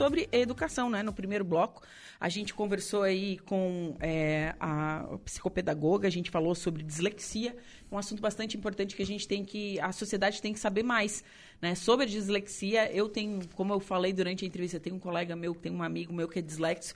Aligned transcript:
sobre 0.00 0.28
educação, 0.30 0.88
né? 0.88 1.02
No 1.02 1.12
primeiro 1.12 1.44
bloco, 1.44 1.82
a 2.20 2.28
gente 2.28 2.54
conversou 2.54 3.02
aí 3.02 3.36
com 3.40 3.96
é, 3.98 4.54
a 4.60 5.18
psicopedagoga, 5.24 6.06
a 6.06 6.10
gente 6.10 6.30
falou 6.30 6.54
sobre 6.54 6.84
dislexia, 6.84 7.56
um 7.90 7.98
assunto 7.98 8.20
bastante 8.20 8.56
importante 8.56 8.94
que 8.94 9.02
a 9.02 9.06
gente 9.06 9.26
tem 9.26 9.44
que, 9.44 9.80
a 9.80 9.90
sociedade 9.90 10.40
tem 10.40 10.52
que 10.52 10.60
saber 10.60 10.84
mais, 10.84 11.24
né? 11.60 11.74
Sobre 11.74 12.06
dislexia, 12.06 12.88
eu 12.92 13.08
tenho, 13.08 13.40
como 13.56 13.72
eu 13.72 13.80
falei 13.80 14.12
durante 14.12 14.44
a 14.44 14.46
entrevista, 14.46 14.78
tenho 14.78 14.94
um 14.94 15.00
colega 15.00 15.34
meu, 15.34 15.52
tem 15.52 15.72
um 15.72 15.82
amigo 15.82 16.12
meu 16.12 16.28
que 16.28 16.38
é 16.38 16.42
dislexo, 16.42 16.94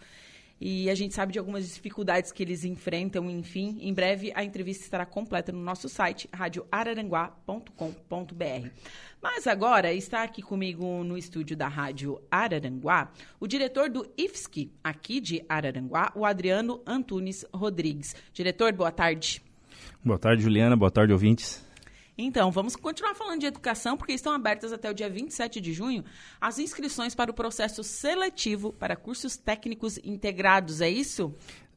e 0.65 0.89
a 0.89 0.95
gente 0.95 1.13
sabe 1.13 1.33
de 1.33 1.41
algumas 1.41 1.75
dificuldades 1.75 2.31
que 2.31 2.41
eles 2.41 2.65
enfrentam, 2.65 3.29
enfim. 3.29 3.79
Em 3.81 3.93
breve 3.93 4.31
a 4.33 4.45
entrevista 4.45 4.85
estará 4.85 5.05
completa 5.05 5.51
no 5.51 5.59
nosso 5.59 5.89
site 5.89 6.29
radioararanguá.com.br. 6.33 8.69
Mas 9.21 9.49
agora 9.49 9.93
está 9.93 10.23
aqui 10.23 10.41
comigo 10.41 11.03
no 11.03 11.19
estúdio 11.19 11.57
da 11.57 11.67
Rádio 11.67 12.23
Araranguá 12.31 13.11
o 13.41 13.49
diretor 13.49 13.91
do 13.91 14.09
IFSC, 14.17 14.71
aqui 14.85 15.21
de 15.21 15.45
Araranguá, 15.49 16.13
o 16.15 16.25
Adriano 16.25 16.81
Antunes 16.87 17.45
Rodrigues. 17.53 18.15
Diretor, 18.33 18.73
boa 18.73 18.93
tarde. 18.93 19.43
Boa 20.05 20.19
tarde, 20.19 20.43
Juliana. 20.43 20.77
Boa 20.77 20.93
tarde, 20.93 21.13
ouvintes. 21.13 21.72
Então, 22.17 22.51
vamos 22.51 22.77
continuar 22.77 23.15
falando 23.15 23.41
de 23.41 23.47
educação, 23.47 23.97
porque 23.97 24.13
estão 24.13 24.33
abertas 24.33 24.73
até 24.73 24.91
o 24.91 24.95
dia 24.95 25.09
27 25.09 25.61
de 25.61 25.73
junho 25.73 26.05
as 26.41 26.59
inscrições 26.59 27.15
para 27.15 27.31
o 27.31 27.35
processo 27.35 27.83
seletivo 27.83 28.73
para 28.73 28.97
cursos 28.97 29.37
técnicos 29.37 29.99
integrados, 30.05 30.81
é 30.81 30.91
isso? 30.91 31.35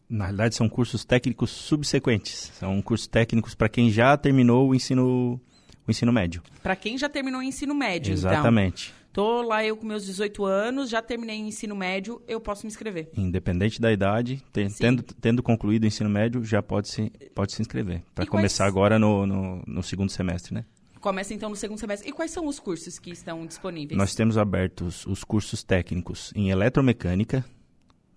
Na 0.10 0.26
realidade, 0.26 0.56
são 0.56 0.70
cursos 0.70 1.04
técnicos 1.04 1.50
subsequentes. 1.50 2.52
São 2.60 2.82
cursos 2.82 3.08
técnicos 3.08 3.56
para 3.56 3.70
quem 3.70 3.90
já 3.90 4.16
terminou 4.18 4.70
o 4.70 4.76
ensino, 4.76 5.40
o 5.88 5.92
ensino 5.92 6.12
médio. 6.12 6.44
Para 6.62 6.76
quem 6.76 6.98
já 6.98 7.10
terminou 7.10 7.40
o 7.40 7.44
ensino 7.44 7.74
médio, 7.74 8.14
então. 8.14 8.32
Exatamente. 8.32 8.90
Então. 8.90 9.05
Tô 9.16 9.42
lá 9.42 9.64
eu 9.64 9.78
com 9.78 9.86
meus 9.86 10.06
18 10.06 10.44
anos, 10.44 10.90
já 10.90 11.02
terminei 11.02 11.42
o 11.42 11.46
ensino 11.46 11.74
médio, 11.74 12.22
eu 12.28 12.42
posso 12.42 12.66
me 12.66 12.68
inscrever. 12.68 13.10
Independente 13.16 13.80
da 13.80 13.90
idade, 13.90 14.44
tendo, 14.52 15.04
tendo 15.04 15.42
concluído 15.42 15.86
o 15.86 15.88
ensino 15.88 16.10
médio, 16.10 16.44
já 16.44 16.62
pode 16.62 16.90
se, 16.90 17.10
pode 17.34 17.54
se 17.54 17.62
inscrever. 17.62 18.04
Para 18.14 18.26
começar 18.26 18.66
quais... 18.66 18.74
agora 18.74 19.00
no, 19.00 19.26
no, 19.26 19.64
no 19.66 19.82
segundo 19.82 20.10
semestre, 20.10 20.54
né? 20.54 20.66
Começa 21.00 21.34
então 21.34 21.50
no 21.50 21.56
segundo 21.56 21.80
semestre. 21.80 22.10
E 22.10 22.12
quais 22.12 22.30
são 22.30 22.46
os 22.46 22.60
cursos 22.60 23.00
que 23.00 23.10
estão 23.10 23.46
disponíveis? 23.46 23.98
Nós 23.98 24.14
temos 24.14 24.38
abertos 24.38 25.06
os 25.06 25.24
cursos 25.24 25.64
técnicos 25.64 26.34
em 26.36 26.50
eletromecânica, 26.50 27.46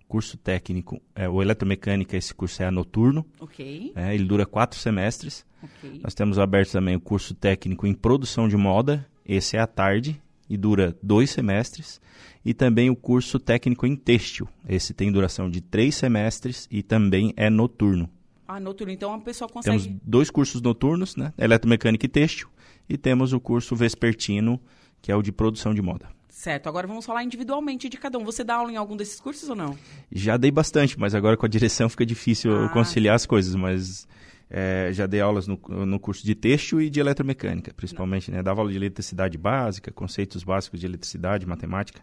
curso 0.08 0.36
técnico, 0.36 1.01
é, 1.14 1.28
o 1.28 1.41
eletromecânica, 1.41 2.17
esse 2.17 2.34
curso 2.34 2.61
é 2.61 2.73
noturno. 2.73 3.25
Ok. 3.39 3.92
É, 3.95 4.17
ele 4.17 4.25
dura 4.25 4.45
quatro 4.45 4.77
semestres. 4.77 5.47
Okay. 5.62 6.01
Nós 6.03 6.12
temos 6.12 6.41
aberto 6.41 6.73
também 6.73 6.97
o 6.97 7.01
curso 7.01 7.36
técnico 7.36 7.86
em 7.86 7.95
produção 7.95 8.48
de 8.48 8.56
moda, 8.56 9.08
esse 9.25 9.56
é 9.56 9.61
à 9.61 9.67
tarde 9.69 10.20
e 10.49 10.57
dura 10.57 10.97
dois 11.03 11.31
semestres, 11.31 12.01
e 12.45 12.55
também 12.55 12.91
o 12.91 12.97
curso 12.97 13.39
técnico 13.39 13.87
em 13.87 13.95
têxtil. 13.95 14.49
Esse 14.69 14.95
tem 14.95 15.13
duração 15.13 15.51
de 15.51 15.61
três 15.61 15.95
semestres 15.95 16.67
e 16.71 16.83
também 16.83 17.33
é 17.37 17.51
noturno. 17.51 18.09
Ah, 18.47 18.59
noturno. 18.59 18.93
Então 18.93 19.13
a 19.13 19.19
pessoa 19.19 19.49
consegue. 19.49 19.83
Temos 19.83 20.01
dois 20.03 20.31
cursos 20.31 20.63
noturnos, 20.63 21.17
né? 21.17 21.33
Eletromecânica 21.37 22.07
e 22.07 22.09
têxtil, 22.09 22.49
e 22.89 22.97
temos 22.97 23.33
o 23.33 23.41
curso 23.41 23.77
vespertino, 23.77 24.61
que 25.03 25.13
é 25.13 25.17
o 25.17 25.23
de 25.23 25.31
produção 25.31 25.75
de 25.75 25.83
moda. 25.83 26.09
Certo, 26.31 26.69
agora 26.69 26.87
vamos 26.87 27.05
falar 27.05 27.25
individualmente 27.25 27.89
de 27.89 27.97
cada 27.97 28.17
um. 28.17 28.25
Você 28.25 28.45
dá 28.45 28.55
aula 28.55 28.71
em 28.71 28.77
algum 28.77 28.97
desses 28.97 29.21
cursos 29.21 29.49
ou 29.49 29.57
não? 29.57 29.77
Já 30.13 30.37
dei 30.37 30.53
bastante, 30.53 30.99
mas 30.99 31.13
agora 31.13 31.37
com 31.37 31.45
a 31.45 31.49
direção 31.49 31.89
fica 31.89 32.07
difícil 32.07 32.57
ah. 32.57 32.69
conciliar 32.69 33.17
as 33.17 33.27
coisas, 33.27 33.57
mas 33.57 34.07
é, 34.51 34.91
já 34.93 35.07
dei 35.07 35.21
aulas 35.21 35.47
no, 35.47 35.59
no 35.87 36.01
curso 36.01 36.25
de 36.25 36.35
têxtil 36.35 36.81
e 36.81 36.89
de 36.89 37.01
eletromecânica, 37.01 37.73
principalmente. 37.75 38.31
Né? 38.31 38.43
Dava 38.43 38.61
aula 38.61 38.71
de 38.71 38.77
eletricidade 38.77 39.37
básica, 39.37 39.93
conceitos 39.93 40.43
básicos 40.43 40.81
de 40.81 40.87
eletricidade, 40.87 41.47
matemática, 41.47 42.01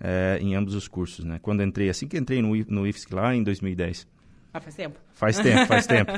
é, 0.00 0.38
em 0.40 0.54
ambos 0.54 0.74
os 0.74 0.88
cursos. 0.88 1.24
Né? 1.24 1.38
Quando 1.42 1.62
entrei, 1.62 1.88
assim 1.90 2.08
que 2.08 2.16
entrei 2.16 2.40
no, 2.40 2.54
no 2.68 2.86
IFSC 2.86 3.14
lá 3.14 3.34
em 3.34 3.42
2010. 3.42 4.06
Ah, 4.54 4.60
faz 4.60 4.76
tempo? 4.76 5.00
Faz 5.14 5.36
tempo, 5.36 5.66
faz 5.66 5.84
tempo. 5.84 6.12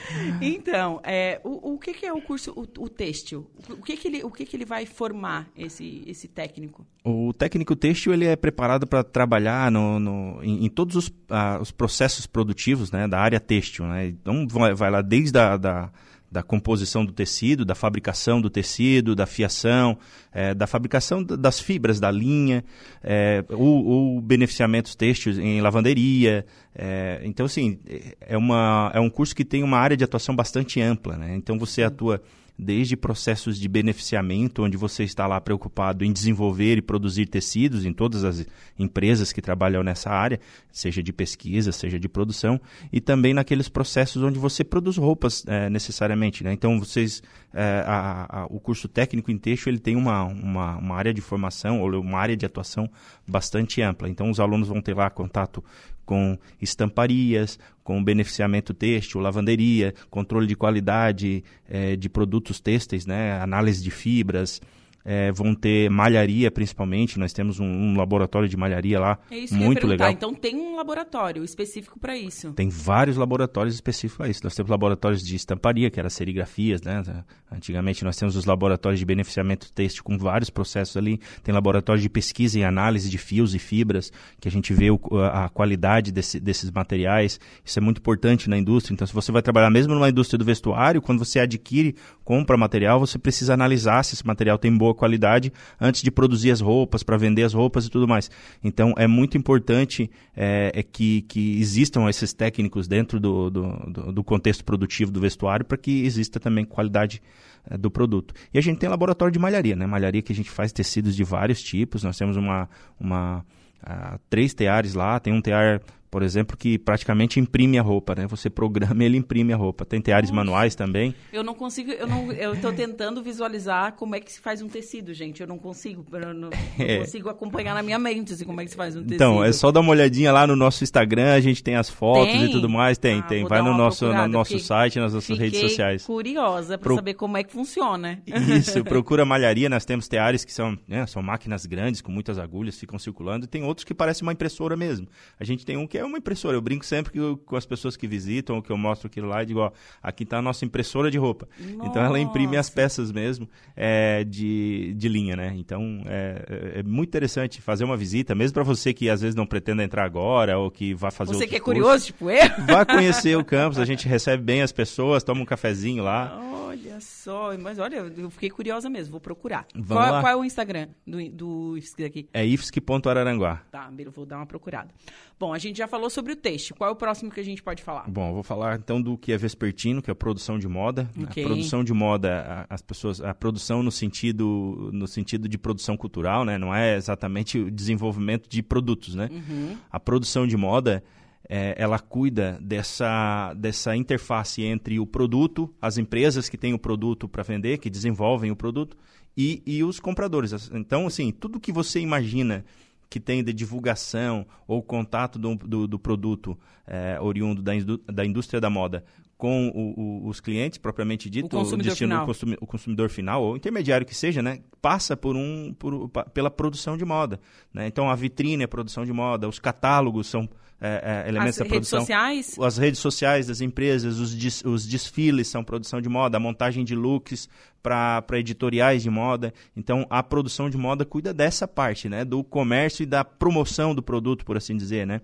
então, 0.40 0.98
é, 1.04 1.38
o, 1.44 1.74
o 1.74 1.78
que, 1.78 1.92
que, 1.92 2.06
é 2.06 2.12
o 2.12 2.22
curso, 2.22 2.50
o, 2.56 2.84
o 2.84 2.88
têxtil? 2.88 3.46
O 3.68 3.82
que, 3.82 3.98
que, 3.98 4.08
ele, 4.08 4.24
o 4.24 4.30
que, 4.30 4.46
que 4.46 4.56
ele 4.56 4.64
vai 4.64 4.86
formar, 4.86 5.46
esse, 5.54 6.02
esse 6.06 6.26
técnico? 6.26 6.86
O 7.04 7.34
técnico 7.34 7.76
têxtil 7.76 8.14
ele 8.14 8.24
é 8.24 8.34
preparado 8.34 8.86
para 8.86 9.04
trabalhar 9.04 9.70
no, 9.70 10.00
no, 10.00 10.42
em, 10.42 10.64
em 10.64 10.70
todos 10.70 10.96
os, 10.96 11.12
ah, 11.28 11.58
os 11.60 11.70
processos 11.70 12.26
produtivos 12.26 12.90
né, 12.90 13.06
da 13.06 13.20
área 13.20 13.38
têxtil. 13.38 13.84
Né? 13.84 14.06
Então, 14.06 14.48
vai, 14.48 14.72
vai 14.72 14.90
lá 14.90 15.02
desde 15.02 15.38
a 15.38 15.58
da, 15.58 15.92
da 16.32 16.42
composição 16.42 17.04
do 17.04 17.12
tecido, 17.12 17.62
da 17.62 17.74
fabricação 17.74 18.40
do 18.40 18.48
tecido, 18.48 19.14
da 19.14 19.26
fiação, 19.26 19.98
é, 20.32 20.54
da 20.54 20.66
fabricação 20.66 21.22
das 21.22 21.60
fibras 21.60 22.00
da 22.00 22.10
linha, 22.10 22.64
é, 23.04 23.44
o, 23.50 24.16
o 24.16 24.20
beneficiamentos 24.22 24.94
têxteis 24.94 25.38
em 25.38 25.60
lavanderia. 25.60 26.46
É, 26.74 27.20
então, 27.22 27.44
assim, 27.44 27.78
é, 28.18 28.36
uma, 28.36 28.90
é 28.94 28.98
um 28.98 29.10
curso 29.10 29.36
que 29.36 29.44
tem 29.44 29.62
uma 29.62 29.76
área 29.76 29.94
de 29.94 30.04
atuação 30.04 30.34
bastante 30.34 30.80
ampla. 30.80 31.18
Né? 31.18 31.34
Então, 31.36 31.58
você 31.58 31.82
atua 31.82 32.22
desde 32.62 32.96
processos 32.96 33.58
de 33.58 33.68
beneficiamento, 33.68 34.62
onde 34.62 34.76
você 34.76 35.04
está 35.04 35.26
lá 35.26 35.40
preocupado 35.40 36.04
em 36.04 36.12
desenvolver 36.12 36.78
e 36.78 36.82
produzir 36.82 37.26
tecidos 37.26 37.84
em 37.84 37.92
todas 37.92 38.24
as 38.24 38.46
empresas 38.78 39.32
que 39.32 39.42
trabalham 39.42 39.82
nessa 39.82 40.10
área, 40.10 40.40
seja 40.70 41.02
de 41.02 41.12
pesquisa, 41.12 41.72
seja 41.72 41.98
de 41.98 42.08
produção, 42.08 42.60
e 42.92 43.00
também 43.00 43.34
naqueles 43.34 43.68
processos 43.68 44.22
onde 44.22 44.38
você 44.38 44.64
produz 44.64 44.96
roupas 44.96 45.44
é, 45.46 45.68
necessariamente. 45.68 46.44
Né? 46.44 46.52
Então, 46.52 46.78
vocês, 46.78 47.22
é, 47.52 47.84
a, 47.86 48.42
a, 48.42 48.46
o 48.46 48.58
curso 48.60 48.88
técnico 48.88 49.30
em 49.30 49.36
texto 49.36 49.66
ele 49.66 49.78
tem 49.78 49.96
uma, 49.96 50.24
uma, 50.24 50.76
uma 50.76 50.96
área 50.96 51.12
de 51.12 51.20
formação 51.20 51.80
ou 51.80 52.00
uma 52.00 52.18
área 52.18 52.36
de 52.36 52.46
atuação 52.46 52.88
bastante 53.26 53.82
ampla. 53.82 54.08
Então, 54.08 54.30
os 54.30 54.40
alunos 54.40 54.68
vão 54.68 54.80
ter 54.80 54.94
lá 54.94 55.10
contato 55.10 55.62
com 56.04 56.38
estamparias, 56.60 57.58
com 57.82 58.02
beneficiamento 58.02 58.72
têxtil, 58.72 59.20
lavanderia, 59.20 59.94
controle 60.10 60.46
de 60.46 60.54
qualidade 60.54 61.42
é, 61.68 61.96
de 61.96 62.08
produtos 62.08 62.60
têxteis, 62.60 63.06
né, 63.06 63.40
análise 63.40 63.82
de 63.82 63.90
fibras, 63.90 64.60
é, 65.04 65.32
vão 65.32 65.54
ter 65.54 65.90
malharia 65.90 66.50
principalmente. 66.50 67.18
Nós 67.18 67.32
temos 67.32 67.60
um, 67.60 67.66
um 67.66 67.96
laboratório 67.96 68.48
de 68.48 68.56
malharia 68.56 68.98
lá 69.00 69.18
é 69.30 69.38
isso 69.38 69.54
muito 69.54 69.86
legal. 69.86 70.10
Então 70.10 70.34
tem 70.34 70.56
um 70.56 70.76
laboratório 70.76 71.44
específico 71.44 71.98
para 71.98 72.16
isso? 72.16 72.52
Tem 72.52 72.68
vários 72.68 73.16
laboratórios 73.16 73.74
específicos 73.74 74.16
para 74.16 74.28
isso. 74.28 74.40
Nós 74.44 74.54
temos 74.54 74.70
laboratórios 74.70 75.22
de 75.22 75.36
estamparia, 75.36 75.90
que 75.90 75.98
era 75.98 76.10
serigrafias, 76.10 76.82
né? 76.82 77.02
Antigamente 77.50 78.04
nós 78.04 78.16
temos 78.16 78.36
os 78.36 78.44
laboratórios 78.44 78.98
de 78.98 79.04
beneficiamento 79.04 79.72
têxtil 79.72 80.02
com 80.04 80.16
vários 80.18 80.50
processos 80.50 80.96
ali. 80.96 81.20
Tem 81.42 81.54
laboratório 81.54 82.00
de 82.00 82.08
pesquisa 82.08 82.58
e 82.58 82.64
análise 82.64 83.10
de 83.10 83.18
fios 83.18 83.54
e 83.54 83.58
fibras, 83.58 84.12
que 84.40 84.48
a 84.48 84.50
gente 84.50 84.72
vê 84.72 84.90
o, 84.90 85.00
a 85.32 85.48
qualidade 85.48 86.12
desse, 86.12 86.40
desses 86.40 86.70
materiais. 86.70 87.38
Isso 87.64 87.78
é 87.78 87.82
muito 87.82 87.98
importante 87.98 88.48
na 88.48 88.56
indústria. 88.56 88.94
Então, 88.94 89.06
se 89.06 89.12
você 89.12 89.30
vai 89.30 89.42
trabalhar 89.42 89.70
mesmo 89.70 89.94
numa 89.94 90.08
indústria 90.08 90.38
do 90.38 90.44
vestuário, 90.44 91.02
quando 91.02 91.18
você 91.18 91.40
adquire, 91.40 91.94
compra 92.24 92.56
material, 92.56 92.98
você 93.00 93.18
precisa 93.18 93.54
analisar 93.54 94.02
se 94.04 94.14
esse 94.14 94.26
material 94.26 94.58
tem 94.58 94.76
boa 94.76 94.91
boa 94.92 94.94
qualidade 94.94 95.52
antes 95.80 96.02
de 96.02 96.10
produzir 96.10 96.50
as 96.50 96.60
roupas, 96.60 97.02
para 97.02 97.16
vender 97.16 97.42
as 97.42 97.54
roupas 97.54 97.86
e 97.86 97.90
tudo 97.90 98.06
mais. 98.06 98.30
Então, 98.62 98.94
é 98.96 99.06
muito 99.06 99.36
importante 99.36 100.10
é, 100.36 100.70
é 100.74 100.82
que, 100.82 101.22
que 101.22 101.58
existam 101.60 102.08
esses 102.08 102.32
técnicos 102.32 102.86
dentro 102.86 103.18
do, 103.18 103.50
do, 103.50 104.12
do 104.12 104.24
contexto 104.24 104.64
produtivo 104.64 105.10
do 105.10 105.20
vestuário 105.20 105.64
para 105.64 105.78
que 105.78 106.04
exista 106.04 106.38
também 106.38 106.64
qualidade 106.64 107.20
é, 107.68 107.76
do 107.76 107.90
produto. 107.90 108.34
E 108.52 108.58
a 108.58 108.62
gente 108.62 108.78
tem 108.78 108.88
laboratório 108.88 109.32
de 109.32 109.38
malharia, 109.38 109.74
né? 109.74 109.86
Malharia 109.86 110.22
que 110.22 110.32
a 110.32 110.36
gente 110.36 110.50
faz 110.50 110.72
tecidos 110.72 111.16
de 111.16 111.24
vários 111.24 111.62
tipos. 111.62 112.04
Nós 112.04 112.16
temos 112.16 112.36
uma, 112.36 112.68
uma 113.00 113.44
uh, 113.82 114.18
três 114.28 114.54
teares 114.54 114.94
lá, 114.94 115.18
tem 115.18 115.32
um 115.32 115.40
tear 115.40 115.80
por 116.12 116.22
exemplo, 116.22 116.58
que 116.58 116.78
praticamente 116.78 117.40
imprime 117.40 117.78
a 117.78 117.82
roupa, 117.82 118.14
né? 118.14 118.26
Você 118.26 118.50
programa 118.50 119.02
e 119.02 119.06
ele 119.06 119.16
imprime 119.16 119.50
a 119.50 119.56
roupa. 119.56 119.86
Tem 119.86 119.98
teares 119.98 120.28
Nossa. 120.28 120.44
manuais 120.44 120.74
também. 120.74 121.14
Eu 121.32 121.42
não 121.42 121.54
consigo, 121.54 121.90
eu 121.90 122.06
não, 122.06 122.30
eu 122.32 122.52
estou 122.52 122.70
tentando 122.70 123.22
visualizar 123.22 123.94
como 123.94 124.14
é 124.14 124.20
que 124.20 124.30
se 124.30 124.38
faz 124.38 124.60
um 124.60 124.68
tecido, 124.68 125.14
gente. 125.14 125.40
Eu 125.40 125.46
não 125.46 125.56
consigo, 125.56 126.04
eu 126.12 126.34
não, 126.34 126.50
é. 126.78 126.98
consigo 126.98 127.30
acompanhar 127.30 127.74
na 127.74 127.82
minha 127.82 127.98
mente 127.98 128.34
assim, 128.34 128.44
como 128.44 128.60
é 128.60 128.64
que 128.64 128.70
se 128.72 128.76
faz 128.76 128.94
um 128.94 129.00
tecido. 129.00 129.14
Então, 129.14 129.42
é 129.42 129.50
só 129.54 129.72
dar 129.72 129.80
uma 129.80 129.90
olhadinha 129.90 130.30
lá 130.30 130.46
no 130.46 130.54
nosso 130.54 130.84
Instagram, 130.84 131.32
a 131.32 131.40
gente 131.40 131.64
tem 131.64 131.76
as 131.76 131.88
fotos 131.88 132.30
tem? 132.30 132.44
e 132.44 132.50
tudo 132.50 132.68
mais. 132.68 132.98
Tem, 132.98 133.20
ah, 133.20 133.22
tem. 133.22 133.44
Vai 133.46 133.62
no 133.62 133.72
nosso, 133.72 134.04
no 134.12 134.28
nosso 134.28 134.58
site, 134.58 134.98
nas 134.98 135.14
nossas 135.14 135.38
redes 135.38 135.60
sociais. 135.60 136.04
curiosa 136.04 136.76
para 136.76 136.88
Pro... 136.88 136.96
saber 136.96 137.14
como 137.14 137.38
é 137.38 137.42
que 137.42 137.54
funciona. 137.54 138.20
Isso, 138.26 138.84
procura 138.84 139.24
malharia, 139.24 139.70
nós 139.70 139.86
temos 139.86 140.08
teares 140.08 140.44
que 140.44 140.52
são, 140.52 140.78
né, 140.86 141.06
são 141.06 141.22
máquinas 141.22 141.64
grandes, 141.64 142.02
com 142.02 142.12
muitas 142.12 142.38
agulhas, 142.38 142.78
ficam 142.78 142.98
circulando, 142.98 143.46
e 143.46 143.48
tem 143.48 143.64
outros 143.64 143.84
que 143.86 143.94
parecem 143.94 144.26
uma 144.26 144.32
impressora 144.32 144.76
mesmo. 144.76 145.08
A 145.40 145.44
gente 145.44 145.64
tem 145.64 145.78
um 145.78 145.86
que 145.86 146.01
é 146.01 146.01
é 146.02 146.06
uma 146.06 146.18
impressora. 146.18 146.56
Eu 146.56 146.60
brinco 146.60 146.84
sempre 146.84 147.12
que, 147.12 147.18
com 147.44 147.56
as 147.56 147.66
pessoas 147.66 147.96
que 147.96 148.06
visitam, 148.06 148.56
ou 148.56 148.62
que 148.62 148.70
eu 148.70 148.76
mostro 148.76 149.06
aquilo 149.06 149.28
lá, 149.28 149.42
e 149.42 149.46
digo, 149.46 149.60
ó, 149.60 149.72
aqui 150.02 150.24
está 150.24 150.38
a 150.38 150.42
nossa 150.42 150.64
impressora 150.64 151.10
de 151.10 151.18
roupa. 151.18 151.48
Nossa. 151.58 151.88
Então 151.88 152.02
ela 152.02 152.18
imprime 152.18 152.56
as 152.56 152.68
peças 152.68 153.10
mesmo 153.12 153.48
é, 153.76 154.24
de, 154.24 154.94
de 154.94 155.08
linha, 155.08 155.36
né? 155.36 155.54
Então 155.56 156.02
é, 156.06 156.44
é, 156.76 156.80
é 156.80 156.82
muito 156.82 157.08
interessante 157.08 157.60
fazer 157.60 157.84
uma 157.84 157.96
visita, 157.96 158.34
mesmo 158.34 158.54
para 158.54 158.62
você 158.62 158.92
que 158.92 159.08
às 159.08 159.20
vezes 159.20 159.34
não 159.34 159.46
pretenda 159.46 159.82
entrar 159.82 160.04
agora, 160.04 160.58
ou 160.58 160.70
que 160.70 160.94
vai 160.94 161.10
fazer 161.10 161.34
Você 161.34 161.46
que 161.46 161.56
é 161.56 161.60
cursos, 161.60 161.82
curioso, 161.82 162.06
tipo 162.06 162.30
eu? 162.30 162.42
Vá 162.66 162.84
conhecer 162.84 163.36
o 163.36 163.44
campus, 163.44 163.78
a 163.78 163.84
gente 163.84 164.08
recebe 164.08 164.42
bem 164.42 164.62
as 164.62 164.72
pessoas, 164.72 165.22
toma 165.22 165.40
um 165.40 165.44
cafezinho 165.44 166.02
lá. 166.02 166.38
Olha 166.72 167.00
só, 167.00 167.56
mas 167.58 167.78
olha, 167.78 167.96
eu 167.96 168.30
fiquei 168.30 168.50
curiosa 168.50 168.88
mesmo, 168.88 169.12
vou 169.12 169.20
procurar. 169.20 169.66
Qual, 169.86 170.20
qual 170.20 170.28
é 170.28 170.36
o 170.36 170.44
Instagram 170.44 170.88
do, 171.06 171.30
do 171.30 171.78
IFSC 171.78 172.04
aqui? 172.04 172.28
É 172.32 172.44
ifsc.araranguá. 172.46 173.62
Tá, 173.70 173.90
vou 174.14 174.24
dar 174.24 174.38
uma 174.38 174.46
procurada. 174.46 174.90
Bom, 175.38 175.52
a 175.52 175.58
gente 175.58 175.76
já 175.76 175.88
falou 175.92 176.08
sobre 176.08 176.32
o 176.32 176.36
texto. 176.36 176.74
Qual 176.74 176.88
é 176.88 176.92
o 176.92 176.96
próximo 176.96 177.30
que 177.30 177.38
a 177.38 177.44
gente 177.44 177.62
pode 177.62 177.82
falar? 177.82 178.10
Bom, 178.10 178.28
eu 178.30 178.34
vou 178.34 178.42
falar 178.42 178.78
então 178.78 179.00
do 179.00 179.16
que 179.18 179.30
é 179.30 179.36
vespertino, 179.36 180.00
que 180.00 180.10
é 180.10 180.12
a 180.12 180.14
produção 180.14 180.58
de 180.58 180.66
moda. 180.66 181.08
Ok. 181.22 181.44
A 181.44 181.46
produção 181.46 181.84
de 181.84 181.92
moda, 181.92 182.66
a- 182.68 182.74
as 182.74 182.80
pessoas, 182.80 183.20
a 183.20 183.34
produção 183.34 183.82
no 183.82 183.92
sentido, 183.92 184.88
no 184.92 185.06
sentido 185.06 185.46
de 185.48 185.58
produção 185.58 185.94
cultural, 185.96 186.44
né? 186.46 186.56
Não 186.56 186.74
é 186.74 186.96
exatamente 186.96 187.58
o 187.58 187.70
desenvolvimento 187.70 188.48
de 188.48 188.62
produtos, 188.62 189.14
né? 189.14 189.28
Uhum. 189.30 189.76
A 189.90 190.00
produção 190.00 190.46
de 190.46 190.56
moda, 190.56 191.04
é, 191.48 191.74
ela 191.76 191.98
cuida 191.98 192.58
dessa, 192.62 193.52
dessa 193.54 193.94
interface 193.94 194.62
entre 194.62 194.98
o 194.98 195.06
produto, 195.06 195.68
as 195.82 195.98
empresas 195.98 196.48
que 196.48 196.56
têm 196.56 196.72
o 196.72 196.78
produto 196.78 197.28
para 197.28 197.42
vender, 197.42 197.76
que 197.78 197.90
desenvolvem 197.90 198.50
o 198.50 198.56
produto, 198.56 198.96
e, 199.36 199.62
e 199.66 199.84
os 199.84 200.00
compradores. 200.00 200.70
Então, 200.72 201.06
assim, 201.06 201.30
tudo 201.32 201.60
que 201.60 201.72
você 201.72 202.00
imagina 202.00 202.64
que 203.12 203.20
tem 203.20 203.44
de 203.44 203.52
divulgação 203.52 204.46
ou 204.66 204.82
contato 204.82 205.38
do, 205.38 205.54
do, 205.54 205.86
do 205.86 205.98
produto 205.98 206.58
é, 206.86 207.18
oriundo 207.20 207.60
da, 207.62 207.72
da 208.10 208.24
indústria 208.24 208.58
da 208.58 208.70
moda 208.70 209.04
com 209.36 209.68
o- 209.68 210.00
o- 210.00 210.28
os 210.28 210.40
clientes, 210.40 210.78
propriamente 210.78 211.28
dito, 211.28 211.48
consumidor 211.48 211.90
destino- 211.90 212.10
final. 212.12 212.22
o 212.24 212.26
consumi- 212.26 212.58
o 212.60 212.66
consumidor 212.66 213.08
final, 213.10 213.42
ou 213.42 213.56
intermediário 213.56 214.06
que 214.06 214.14
seja, 214.14 214.40
né, 214.40 214.60
passa 214.80 215.16
por 215.16 215.36
um, 215.36 215.74
por- 215.78 216.08
pela 216.32 216.48
produção 216.50 216.96
de 216.96 217.04
moda. 217.04 217.40
Né? 217.74 217.86
Então, 217.88 218.08
a 218.08 218.14
vitrine 218.14 218.62
é 218.62 218.66
produção 218.68 219.04
de 219.04 219.12
moda, 219.12 219.48
os 219.48 219.58
catálogos 219.58 220.28
são 220.28 220.48
é, 220.82 221.22
é, 221.24 221.28
elementos 221.28 221.50
As 221.50 221.56
da 221.58 221.62
redes 221.64 221.70
produção 221.90 222.00
sociais? 222.00 222.58
as 222.58 222.76
redes 222.78 223.00
sociais 223.00 223.46
das 223.46 223.60
empresas, 223.60 224.18
os, 224.18 224.34
des- 224.34 224.64
os 224.64 224.86
desfiles 224.86 225.46
são 225.48 225.62
produção 225.62 226.00
de 226.00 226.08
moda, 226.08 226.36
a 226.36 226.40
montagem 226.40 226.84
de 226.84 226.94
looks 226.96 227.48
para 227.82 228.24
editoriais 228.32 229.02
de 229.02 229.10
moda. 229.10 229.52
Então, 229.76 230.06
a 230.10 230.22
produção 230.22 230.68
de 230.68 230.76
moda 230.76 231.04
cuida 231.04 231.32
dessa 231.32 231.66
parte, 231.68 232.08
né? 232.08 232.24
Do 232.24 232.42
comércio 232.44 233.02
e 233.02 233.06
da 233.06 233.24
promoção 233.24 233.94
do 233.94 234.02
produto, 234.02 234.44
por 234.44 234.56
assim 234.56 234.76
dizer, 234.76 235.06
né? 235.06 235.20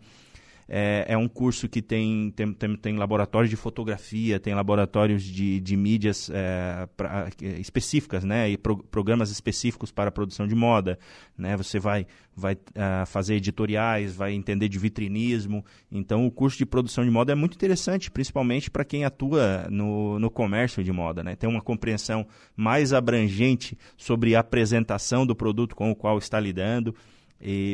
É, 0.69 1.07
é 1.09 1.17
um 1.17 1.27
curso 1.27 1.67
que 1.67 1.81
tem, 1.81 2.31
tem, 2.37 2.53
tem, 2.53 2.77
tem 2.77 2.97
laboratórios 2.97 3.49
de 3.49 3.57
fotografia, 3.57 4.39
tem 4.39 4.55
laboratórios 4.55 5.23
de, 5.23 5.61
de 5.61 5.77
mídias 5.77 6.31
é, 6.31 6.87
pra- 6.95 7.31
específicas, 7.59 8.23
né? 8.23 8.51
E 8.51 8.59
pro- 8.59 8.85
programas 8.85 9.31
específicos 9.31 9.91
para 9.91 10.11
a 10.11 10.13
produção 10.13 10.47
de 10.47 10.55
moda, 10.55 10.99
né? 11.39 11.57
Você 11.57 11.79
vai, 11.79 12.07
vai 12.37 12.59
ah, 12.75 13.07
fazer 13.07 13.37
editoriais, 13.37 14.15
vai 14.15 14.35
entender 14.35 14.69
de 14.69 14.79
vitrinismo. 14.79 15.65
Então, 15.91 16.27
o 16.27 16.31
curso 16.31 16.59
de 16.59 16.67
produção 16.67 17.03
de 17.03 17.11
moda 17.11 17.33
é 17.33 17.35
muito 17.35 17.55
interessante, 17.55 18.11
principalmente 18.11 18.71
para 18.71 18.85
quem 18.85 19.07
atua 19.07 19.67
no, 19.71 20.19
no 20.19 20.31
comércio 20.31 20.85
de 20.85 20.93
moda, 20.93 21.25
né? 21.25 21.35
Tem 21.35 21.49
uma 21.49 21.63
compreensão 21.63 22.27
mais 22.55 22.93
abrangente 22.93 23.79
sobre 23.97 24.37
a 24.37 24.41
apresentação 24.41 25.25
do 25.25 25.35
produto 25.35 25.75
com 25.75 25.91
o 25.91 25.97
qual 25.97 26.19
está 26.19 26.39
lidando 26.39 26.95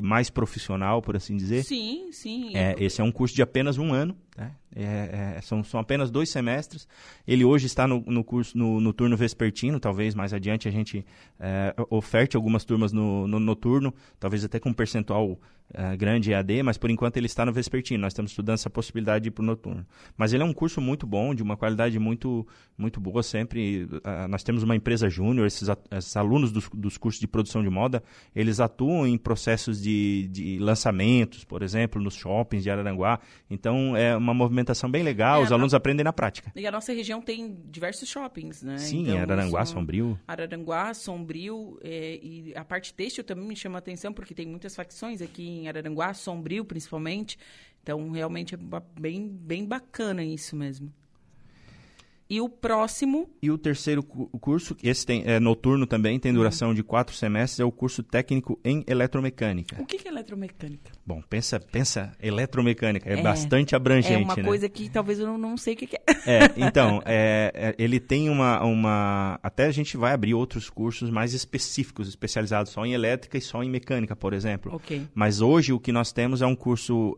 mais 0.02 0.30
profissional, 0.30 1.00
por 1.00 1.16
assim 1.16 1.36
dizer. 1.36 1.64
Sim, 1.64 2.10
sim. 2.12 2.56
É, 2.56 2.74
esse 2.78 3.00
é 3.00 3.04
um 3.04 3.12
curso 3.12 3.34
de 3.34 3.42
apenas 3.42 3.78
um 3.78 3.92
ano, 3.92 4.16
né? 4.36 4.52
É, 4.74 5.36
é, 5.36 5.40
são, 5.40 5.62
são 5.62 5.78
apenas 5.78 6.10
dois 6.10 6.28
semestres. 6.28 6.88
Ele 7.26 7.44
hoje 7.44 7.66
está 7.66 7.86
no, 7.86 8.00
no 8.06 8.24
curso 8.24 8.58
no, 8.58 8.80
no 8.80 8.92
turno 8.92 9.16
vespertino, 9.16 9.78
talvez 9.78 10.14
mais 10.14 10.34
adiante 10.34 10.66
a 10.66 10.70
gente 10.70 11.06
é, 11.38 11.74
oferte 11.90 12.36
algumas 12.36 12.64
turmas 12.64 12.92
no, 12.92 13.28
no 13.28 13.38
noturno, 13.38 13.94
talvez 14.18 14.44
até 14.44 14.58
com 14.58 14.70
um 14.70 14.74
percentual 14.74 15.38
é, 15.72 15.96
grande 15.96 16.32
EAD, 16.32 16.62
mas 16.62 16.76
por 16.76 16.90
enquanto 16.90 17.16
ele 17.16 17.26
está 17.26 17.46
no 17.46 17.52
vespertino. 17.52 18.00
Nós 18.00 18.12
estamos 18.12 18.32
estudando 18.32 18.54
essa 18.54 18.68
possibilidade 18.68 19.22
de 19.22 19.28
ir 19.28 19.30
para 19.30 19.42
o 19.42 19.46
noturno. 19.46 19.86
Mas 20.16 20.32
ele 20.32 20.42
é 20.42 20.46
um 20.46 20.52
curso 20.52 20.80
muito 20.80 21.06
bom, 21.06 21.34
de 21.34 21.42
uma 21.42 21.56
qualidade 21.56 21.96
muito, 21.98 22.46
muito 22.76 23.00
boa 23.00 23.22
sempre. 23.22 23.88
Nós 24.28 24.42
temos 24.42 24.62
uma 24.62 24.74
empresa 24.76 25.08
júnior, 25.08 25.46
esses, 25.46 25.68
esses 25.90 26.16
alunos 26.16 26.52
dos, 26.52 26.68
dos 26.68 26.98
cursos 26.98 27.20
de 27.20 27.26
produção 27.26 27.62
de 27.62 27.70
moda, 27.70 28.02
eles 28.34 28.60
atuam 28.60 29.06
em 29.06 29.16
processos 29.16 29.80
de, 29.80 30.28
de 30.30 30.58
lançamentos, 30.58 31.44
por 31.44 31.62
exemplo, 31.62 32.00
nos 32.00 32.14
shoppings 32.14 32.62
de 32.62 32.70
Araranguá. 32.70 33.18
Então 33.48 33.96
é 33.96 34.14
uma 34.24 34.34
movimentação 34.34 34.90
bem 34.90 35.02
legal, 35.02 35.40
É, 35.40 35.44
os 35.44 35.52
alunos 35.52 35.74
aprendem 35.74 36.02
na 36.02 36.12
prática. 36.12 36.50
E 36.56 36.66
a 36.66 36.70
nossa 36.72 36.92
região 36.92 37.20
tem 37.22 37.56
diversos 37.70 38.08
shoppings, 38.08 38.62
né? 38.62 38.78
Sim, 38.78 39.02
Então, 39.08 39.18
Araranguá, 39.18 39.64
são- 39.64 39.74
Sombrio. 39.76 40.18
Araranguá, 40.26 40.92
Sombrio, 40.94 41.78
é, 41.82 42.18
e 42.22 42.52
a 42.56 42.64
parte 42.64 42.92
têxtil 42.94 43.22
também 43.22 43.46
me 43.46 43.54
chama 43.56 43.78
a 43.78 43.80
atenção, 43.80 44.12
porque 44.12 44.34
tem 44.34 44.46
muitas 44.46 44.74
facções 44.74 45.20
aqui 45.22 45.46
em 45.46 45.68
Araranguá, 45.68 46.12
Sombrio 46.14 46.64
principalmente. 46.64 47.38
Então, 47.82 48.10
realmente 48.10 48.54
é 48.54 48.58
bem, 48.98 49.28
bem 49.28 49.64
bacana 49.66 50.24
isso 50.24 50.56
mesmo. 50.56 50.90
E 52.28 52.40
o 52.40 52.48
próximo, 52.48 53.28
E 53.42 53.50
o 53.50 53.58
terceiro 53.58 54.02
cu- 54.02 54.26
curso, 54.40 54.74
esse 54.82 55.04
tem, 55.04 55.22
é 55.26 55.38
noturno 55.38 55.86
também, 55.86 56.18
tem 56.18 56.32
duração 56.32 56.72
de 56.72 56.82
quatro 56.82 57.14
semestres, 57.14 57.60
é 57.60 57.64
o 57.64 57.70
curso 57.70 58.02
técnico 58.02 58.58
em 58.64 58.82
eletromecânica. 58.86 59.76
o 59.80 59.84
que 59.84 59.98
que 59.98 60.08
é 60.08 60.10
eletromecânica? 60.10 60.90
Bom, 61.06 61.20
pensa, 61.28 61.60
pensa, 61.60 62.12
eletromecânica, 62.20 63.10
é, 63.10 63.18
É, 63.18 63.22
bastante 63.22 63.76
abrangente, 63.76 64.14
é 64.14 64.24
uma 64.24 64.36
né? 64.36 64.42
coisa 64.42 64.68
que 64.70 64.88
talvez 64.88 65.18
eu 65.18 65.26
não, 65.26 65.36
não 65.36 65.56
sei 65.58 65.74
o 65.74 65.76
que, 65.76 65.86
que 65.86 65.96
é. 65.96 66.02
É, 66.26 66.52
então, 66.56 67.02
é, 67.04 67.52
é, 67.54 67.74
ele 67.78 68.00
tem 68.00 68.30
uma, 68.30 68.64
uma. 68.64 69.38
Até 69.42 69.66
a 69.66 69.70
gente 69.70 69.96
vai 69.98 70.14
abrir 70.14 70.32
outros 70.32 70.70
cursos 70.70 71.10
mais 71.10 71.34
específicos, 71.34 72.08
especializados 72.08 72.72
só 72.72 72.86
em 72.86 72.94
elétrica 72.94 73.36
e 73.36 73.40
só 73.42 73.62
em 73.62 73.68
mecânica, 73.68 74.16
por 74.16 74.32
exemplo. 74.32 74.74
Ok. 74.74 75.06
Mas 75.14 75.42
hoje 75.42 75.74
o 75.74 75.78
que 75.78 75.92
nós 75.92 76.10
temos 76.10 76.40
é 76.40 76.46
um 76.46 76.56
curso 76.56 77.14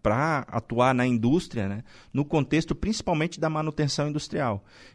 para 0.00 0.46
atuar 0.48 0.94
na 0.94 1.04
indústria, 1.06 1.68
né? 1.68 1.82
no 2.12 2.24
contexto 2.24 2.74
principalmente 2.74 3.40
da 3.40 3.50
manutenção 3.50 4.08
industrial. 4.08 4.43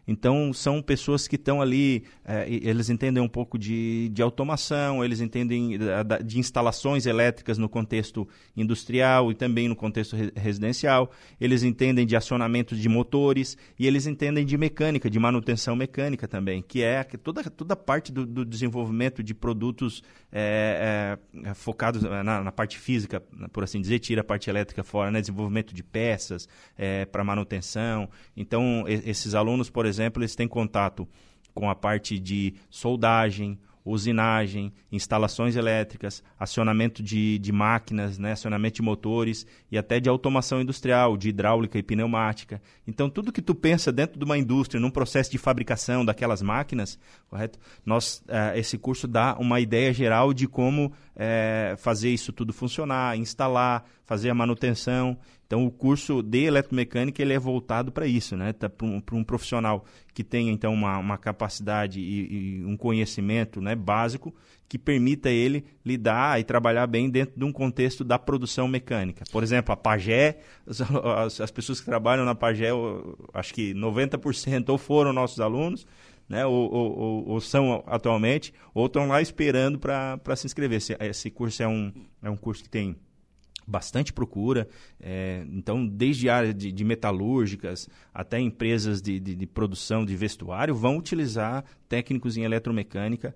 Então, 0.08 0.52
são 0.54 0.82
pessoas 0.82 1.28
que 1.28 1.36
estão 1.36 1.62
ali, 1.62 2.04
é, 2.26 2.46
eles 2.50 2.90
entendem 2.90 3.22
um 3.22 3.28
pouco 3.28 3.60
de, 3.60 4.10
de 4.10 4.22
automação, 4.22 5.04
eles 5.06 5.22
entendem 5.22 5.78
da- 5.78 6.18
de 6.18 6.40
instalações 6.40 7.06
elétricas 7.06 7.58
no 7.58 7.70
contexto 7.70 8.28
industrial 8.58 9.32
e 9.32 9.36
também 9.36 9.68
no 9.68 9.76
contexto 9.76 10.16
re- 10.16 10.32
residencial, 10.36 11.12
eles 11.40 11.62
entendem 11.64 12.06
de 12.08 12.16
acionamento 12.16 12.76
de 12.76 12.90
motores 12.90 13.56
e 13.78 13.86
eles 13.86 14.08
entendem 14.08 14.46
de 14.46 14.58
mecânica, 14.58 15.10
de 15.10 15.20
manutenção 15.20 15.76
mecânica 15.76 16.28
também, 16.28 16.62
que 16.62 16.82
é 16.82 17.04
toda, 17.04 17.44
toda 17.44 17.76
parte 17.76 18.12
do, 18.12 18.26
do 18.26 18.44
desenvolvimento 18.44 19.22
de 19.24 19.34
produtos 19.36 20.02
é, 20.32 21.18
é, 21.44 21.50
é, 21.50 21.54
focados 21.54 22.02
na, 22.02 22.44
na 22.44 22.52
parte 22.52 22.80
física, 22.80 23.22
por 23.54 23.64
assim 23.64 23.80
dizer, 23.80 24.00
tira 24.00 24.22
a 24.22 24.24
parte 24.24 24.50
elétrica 24.50 24.84
fora, 24.84 25.12
né? 25.12 25.20
desenvolvimento 25.22 25.74
de 25.74 25.84
peças 25.84 26.48
para 27.12 27.24
manutenção. 27.24 28.10
Então, 28.36 28.86
esses 28.88 29.36
alunos, 29.40 29.70
por 29.70 29.86
exemplo, 29.86 30.22
eles 30.22 30.36
têm 30.36 30.48
contato 30.48 31.08
com 31.54 31.70
a 31.70 31.76
parte 31.76 32.20
de 32.20 32.54
soldagem, 32.70 33.58
usinagem, 33.84 34.72
instalações 34.92 35.56
elétricas, 35.56 36.24
acionamento 36.40 37.02
de, 37.02 37.40
de 37.40 37.52
máquinas, 37.52 38.18
né, 38.18 38.34
acionamento 38.34 38.76
de 38.76 38.82
motores 38.82 39.46
e 39.72 39.78
até 39.78 40.00
de 40.00 40.10
automação 40.10 40.62
industrial, 40.62 41.18
de 41.18 41.30
hidráulica 41.30 41.78
e 41.78 41.84
pneumática. 41.84 42.62
Então, 42.88 43.10
tudo 43.10 43.32
que 43.32 43.42
tu 43.42 43.56
pensa 43.56 43.92
dentro 43.92 44.20
de 44.20 44.26
uma 44.26 44.38
indústria, 44.38 44.80
num 44.80 44.92
processo 44.92 45.32
de 45.32 45.38
fabricação 45.38 46.06
daquelas 46.06 46.42
máquinas, 46.42 47.00
correto? 47.30 47.60
Nós, 47.86 48.24
eh, 48.28 48.60
esse 48.60 48.78
curso 48.78 49.08
dá 49.08 49.36
uma 49.40 49.60
ideia 49.60 49.94
geral 49.94 50.34
de 50.34 50.48
como 50.48 50.92
eh, 51.16 51.76
fazer 51.78 52.10
isso 52.10 52.32
tudo 52.32 52.54
funcionar, 52.54 53.18
instalar, 53.18 53.86
fazer 54.10 54.32
a 54.32 54.34
manutenção. 54.34 55.16
Então, 55.46 55.64
o 55.68 55.70
curso 55.70 56.24
de 56.24 56.44
eletromecânica 56.46 57.22
ele 57.22 57.32
é 57.32 57.38
voltado 57.38 57.92
para 57.92 58.08
isso, 58.08 58.36
né? 58.36 58.52
Tá 58.54 58.68
para 58.68 58.88
um, 58.88 59.00
um 59.14 59.24
profissional 59.24 59.86
que 60.16 60.24
tenha 60.24 60.52
então 60.52 60.74
uma, 60.74 60.98
uma 60.98 61.16
capacidade 61.16 62.00
e, 62.00 62.60
e 62.62 62.66
um 62.66 62.76
conhecimento 62.76 63.62
né, 63.62 63.76
básico 63.76 64.34
que 64.68 64.80
permita 64.80 65.30
ele 65.30 65.64
lidar 65.86 66.40
e 66.40 66.44
trabalhar 66.44 66.88
bem 66.88 67.08
dentro 67.08 67.38
de 67.38 67.46
um 67.46 67.52
contexto 67.52 68.04
da 68.04 68.18
produção 68.18 68.68
mecânica. 68.68 69.24
Por 69.32 69.44
exemplo, 69.44 69.72
a 69.72 69.78
Pagé, 69.78 70.40
as, 70.66 70.82
as- 70.82 71.42
as 71.42 71.52
pessoas 71.52 71.80
que 71.80 71.86
trabalham 71.86 72.26
na 72.26 72.34
Pagé, 72.34 72.70
acho 73.32 73.54
que 73.54 73.74
90% 73.76 74.70
ou 74.70 74.78
foram 74.80 75.14
nossos 75.14 75.40
alunos, 75.40 75.86
né, 76.28 76.46
ou, 76.48 76.72
ou- 76.72 76.98
ou- 77.00 77.28
ou 77.30 77.42
são 77.42 77.84
atualmente, 77.86 78.52
ou 78.74 78.88
estão 78.88 79.08
lá 79.08 79.22
esperando 79.22 79.78
para 79.80 80.36
se 80.36 80.48
inscrever. 80.48 80.78
Esse, 80.78 80.98
esse 81.00 81.30
curso 81.30 81.62
é 81.62 81.68
um, 81.68 81.92
é 82.24 82.30
um 82.30 82.38
curso 82.38 82.64
que 82.64 82.70
tem 82.70 82.96
bastante 83.70 84.12
procura. 84.12 84.68
é, 85.00 85.46
então, 85.52 85.86
desde 85.86 86.30
a 86.30 86.36
área 86.36 86.54
de, 86.54 86.72
de 86.72 86.84
metalúrgicas 86.84 87.88
até 88.14 88.40
empresas 88.40 89.02
de, 89.02 89.20
de- 89.20 89.36
de 89.36 89.46
produção 89.48 90.04
de 90.06 90.16
vestuário 90.16 90.74
vão 90.76 90.98
utilizar 90.98 91.64
técnicos 91.88 92.36
em 92.38 92.44
eletromecânica 92.44 93.34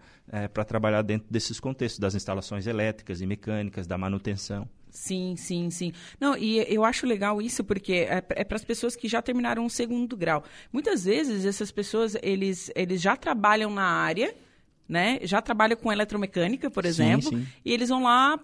para 0.54 0.64
trabalhar 0.66 1.02
dentro 1.02 1.28
desses 1.30 1.60
contextos, 1.60 2.00
das 2.00 2.16
instalações 2.16 2.66
elétricas 2.68 3.22
e 3.22 3.26
mecânicas, 3.28 3.86
da 3.88 3.98
manutenção. 3.98 4.68
Sim, 4.90 5.36
sim, 5.36 5.70
sim. 5.72 5.92
Não, 6.20 6.38
e 6.38 6.60
eu 6.72 6.86
acho 6.86 7.08
legal 7.08 7.42
isso 7.42 7.64
porque 7.64 7.94
é, 7.94 8.24
é 8.30 8.44
para 8.44 8.56
as 8.58 8.64
pessoas 8.64 8.96
que 8.96 9.08
já 9.08 9.22
terminaram 9.24 9.66
o 9.66 9.70
segundo 9.70 10.16
grau. 10.16 10.44
Muitas 10.72 11.06
vezes 11.06 11.46
essas 11.46 11.72
pessoas 11.72 12.16
eles, 12.22 12.72
eles 12.76 13.02
já 13.02 13.16
trabalham 13.16 13.72
na 13.72 13.84
área, 13.86 14.36
né? 14.88 15.18
Já 15.24 15.42
trabalham 15.42 15.78
com 15.78 15.92
eletromecânica, 15.92 16.70
por 16.70 16.86
exemplo, 16.86 17.30
sim, 17.30 17.38
sim. 17.40 17.48
e 17.66 17.74
eles 17.74 17.90
vão 17.90 18.04
lá 18.04 18.40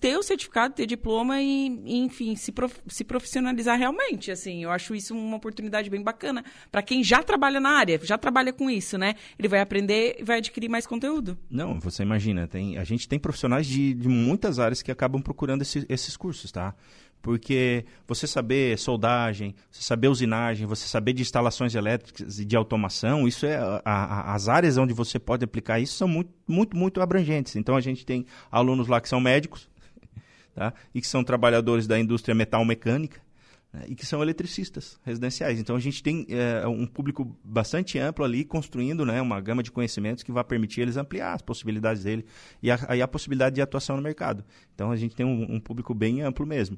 ter 0.00 0.16
o 0.16 0.22
certificado, 0.22 0.74
ter 0.74 0.86
diploma 0.86 1.40
e, 1.40 1.66
enfim, 2.04 2.36
se, 2.36 2.52
prof, 2.52 2.78
se 2.86 3.04
profissionalizar 3.04 3.78
realmente, 3.78 4.30
assim. 4.30 4.62
Eu 4.62 4.70
acho 4.70 4.94
isso 4.94 5.14
uma 5.14 5.36
oportunidade 5.36 5.90
bem 5.90 6.02
bacana 6.02 6.44
para 6.70 6.82
quem 6.82 7.02
já 7.02 7.22
trabalha 7.22 7.60
na 7.60 7.70
área, 7.70 7.98
já 8.02 8.16
trabalha 8.16 8.52
com 8.52 8.70
isso, 8.70 8.96
né? 8.96 9.14
Ele 9.38 9.48
vai 9.48 9.60
aprender 9.60 10.16
e 10.18 10.24
vai 10.24 10.38
adquirir 10.38 10.68
mais 10.68 10.86
conteúdo. 10.86 11.36
Não, 11.50 11.78
você 11.80 12.02
imagina, 12.02 12.46
tem, 12.46 12.78
a 12.78 12.84
gente 12.84 13.08
tem 13.08 13.18
profissionais 13.18 13.66
de, 13.66 13.94
de 13.94 14.08
muitas 14.08 14.58
áreas 14.58 14.82
que 14.82 14.90
acabam 14.90 15.20
procurando 15.20 15.62
esse, 15.62 15.84
esses 15.88 16.16
cursos, 16.16 16.52
tá? 16.52 16.74
Porque 17.20 17.84
você 18.06 18.26
saber 18.26 18.78
soldagem, 18.78 19.54
você 19.70 19.82
saber 19.82 20.08
usinagem, 20.08 20.66
você 20.66 20.86
saber 20.86 21.12
de 21.12 21.22
instalações 21.22 21.74
elétricas 21.74 22.38
e 22.38 22.44
de 22.44 22.56
automação, 22.56 23.26
isso 23.26 23.44
é 23.44 23.56
a, 23.56 23.82
a, 23.84 24.34
as 24.34 24.48
áreas 24.48 24.78
onde 24.78 24.94
você 24.94 25.18
pode 25.18 25.44
aplicar 25.44 25.80
isso 25.80 25.94
são 25.94 26.06
muito, 26.06 26.30
muito, 26.46 26.76
muito 26.76 27.00
abrangentes. 27.00 27.56
Então 27.56 27.74
a 27.74 27.80
gente 27.80 28.06
tem 28.06 28.24
alunos 28.50 28.86
lá 28.86 29.00
que 29.00 29.08
são 29.08 29.20
médicos, 29.20 29.68
tá? 30.58 30.74
e 30.92 31.00
que 31.00 31.06
são 31.06 31.22
trabalhadores 31.22 31.86
da 31.86 31.98
indústria 31.98 32.34
metal 32.34 32.64
mecânica 32.64 33.20
né? 33.72 33.84
e 33.86 33.94
que 33.94 34.04
são 34.04 34.20
eletricistas 34.20 34.98
residenciais. 35.04 35.60
Então 35.60 35.76
a 35.76 35.78
gente 35.78 36.02
tem 36.02 36.26
é, 36.28 36.66
um 36.66 36.84
público 36.84 37.38
bastante 37.44 37.96
amplo 37.96 38.24
ali 38.24 38.44
construindo 38.44 39.06
né, 39.06 39.22
uma 39.22 39.40
gama 39.40 39.62
de 39.62 39.70
conhecimentos 39.70 40.24
que 40.24 40.32
vai 40.32 40.42
permitir 40.42 40.80
eles 40.80 40.96
ampliar 40.96 41.32
as 41.32 41.42
possibilidades 41.42 42.02
dele 42.02 42.26
e 42.60 42.72
a, 42.72 42.96
e 42.96 43.00
a 43.00 43.06
possibilidade 43.06 43.54
de 43.54 43.62
atuação 43.62 43.96
no 43.96 44.02
mercado. 44.02 44.44
Então 44.74 44.90
a 44.90 44.96
gente 44.96 45.14
tem 45.14 45.24
um, 45.24 45.54
um 45.54 45.60
público 45.60 45.94
bem 45.94 46.22
amplo 46.22 46.44
mesmo 46.44 46.76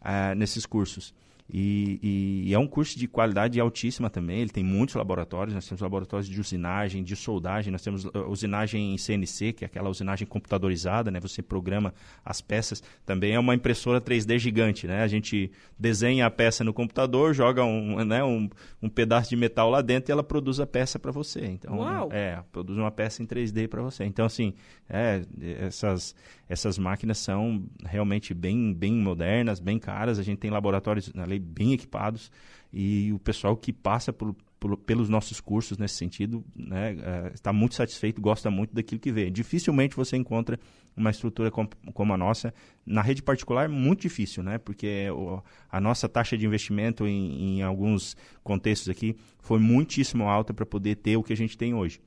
uh, 0.00 0.34
nesses 0.34 0.66
cursos. 0.66 1.14
E, 1.52 2.46
e, 2.46 2.54
é 2.54 2.58
um 2.58 2.66
curso 2.66 2.98
de 2.98 3.08
qualidade 3.08 3.58
altíssima 3.58 4.08
também. 4.08 4.40
Ele 4.40 4.50
tem 4.50 4.62
muitos 4.62 4.94
laboratórios. 4.94 5.54
Nós 5.54 5.66
temos 5.66 5.80
laboratórios 5.80 6.28
de 6.28 6.40
usinagem, 6.40 7.02
de 7.02 7.16
soldagem. 7.16 7.72
Nós 7.72 7.82
temos 7.82 8.04
uh, 8.04 8.10
usinagem 8.28 8.94
em 8.94 8.98
CNC, 8.98 9.52
que 9.52 9.64
é 9.64 9.66
aquela 9.66 9.90
usinagem 9.90 10.26
computadorizada, 10.26 11.10
né? 11.10 11.18
Você 11.20 11.42
programa 11.42 11.92
as 12.24 12.40
peças. 12.40 12.82
Também 13.04 13.34
é 13.34 13.38
uma 13.38 13.54
impressora 13.54 14.00
3D 14.00 14.38
gigante, 14.38 14.86
né? 14.86 15.02
A 15.02 15.08
gente 15.08 15.50
desenha 15.78 16.26
a 16.26 16.30
peça 16.30 16.62
no 16.62 16.72
computador, 16.72 17.34
joga 17.34 17.64
um, 17.64 18.04
né, 18.04 18.22
um, 18.22 18.48
um 18.80 18.88
pedaço 18.88 19.30
de 19.30 19.36
metal 19.36 19.70
lá 19.70 19.82
dentro 19.82 20.10
e 20.10 20.12
ela 20.12 20.22
produz 20.22 20.60
a 20.60 20.66
peça 20.66 20.98
para 20.98 21.10
você. 21.10 21.44
Então, 21.46 21.78
Uau. 21.78 22.08
é, 22.12 22.42
produz 22.52 22.78
uma 22.78 22.90
peça 22.90 23.22
em 23.22 23.26
3D 23.26 23.68
para 23.68 23.82
você. 23.82 24.04
Então, 24.04 24.24
assim, 24.24 24.54
é, 24.88 25.22
essas 25.60 26.14
essas 26.50 26.76
máquinas 26.76 27.18
são 27.18 27.64
realmente 27.84 28.34
bem, 28.34 28.74
bem 28.74 28.92
modernas, 28.92 29.60
bem 29.60 29.78
caras. 29.78 30.18
A 30.18 30.22
gente 30.24 30.38
tem 30.38 30.50
laboratórios 30.50 31.14
na 31.14 31.24
lei 31.24 31.39
bem 31.40 31.72
equipados 31.72 32.30
e 32.72 33.12
o 33.12 33.18
pessoal 33.18 33.56
que 33.56 33.72
passa 33.72 34.12
por, 34.12 34.34
por, 34.58 34.76
pelos 34.76 35.08
nossos 35.08 35.40
cursos 35.40 35.78
nesse 35.78 35.94
sentido 35.96 36.44
né, 36.54 36.92
uh, 36.92 37.34
está 37.34 37.52
muito 37.52 37.74
satisfeito, 37.74 38.20
gosta 38.20 38.50
muito 38.50 38.74
daquilo 38.74 39.00
que 39.00 39.10
vê. 39.10 39.30
Dificilmente 39.30 39.96
você 39.96 40.16
encontra 40.16 40.58
uma 40.96 41.10
estrutura 41.10 41.50
com, 41.50 41.66
como 41.94 42.12
a 42.12 42.16
nossa. 42.16 42.52
Na 42.84 43.02
rede 43.02 43.22
particular, 43.22 43.68
muito 43.68 44.02
difícil, 44.02 44.42
né? 44.42 44.58
porque 44.58 45.10
o, 45.10 45.42
a 45.70 45.80
nossa 45.80 46.08
taxa 46.08 46.36
de 46.36 46.46
investimento 46.46 47.06
em, 47.06 47.58
em 47.58 47.62
alguns 47.62 48.16
contextos 48.44 48.88
aqui 48.88 49.16
foi 49.40 49.58
muitíssimo 49.58 50.28
alta 50.28 50.52
para 50.52 50.66
poder 50.66 50.96
ter 50.96 51.16
o 51.16 51.22
que 51.22 51.32
a 51.32 51.36
gente 51.36 51.56
tem 51.56 51.74
hoje. 51.74 52.00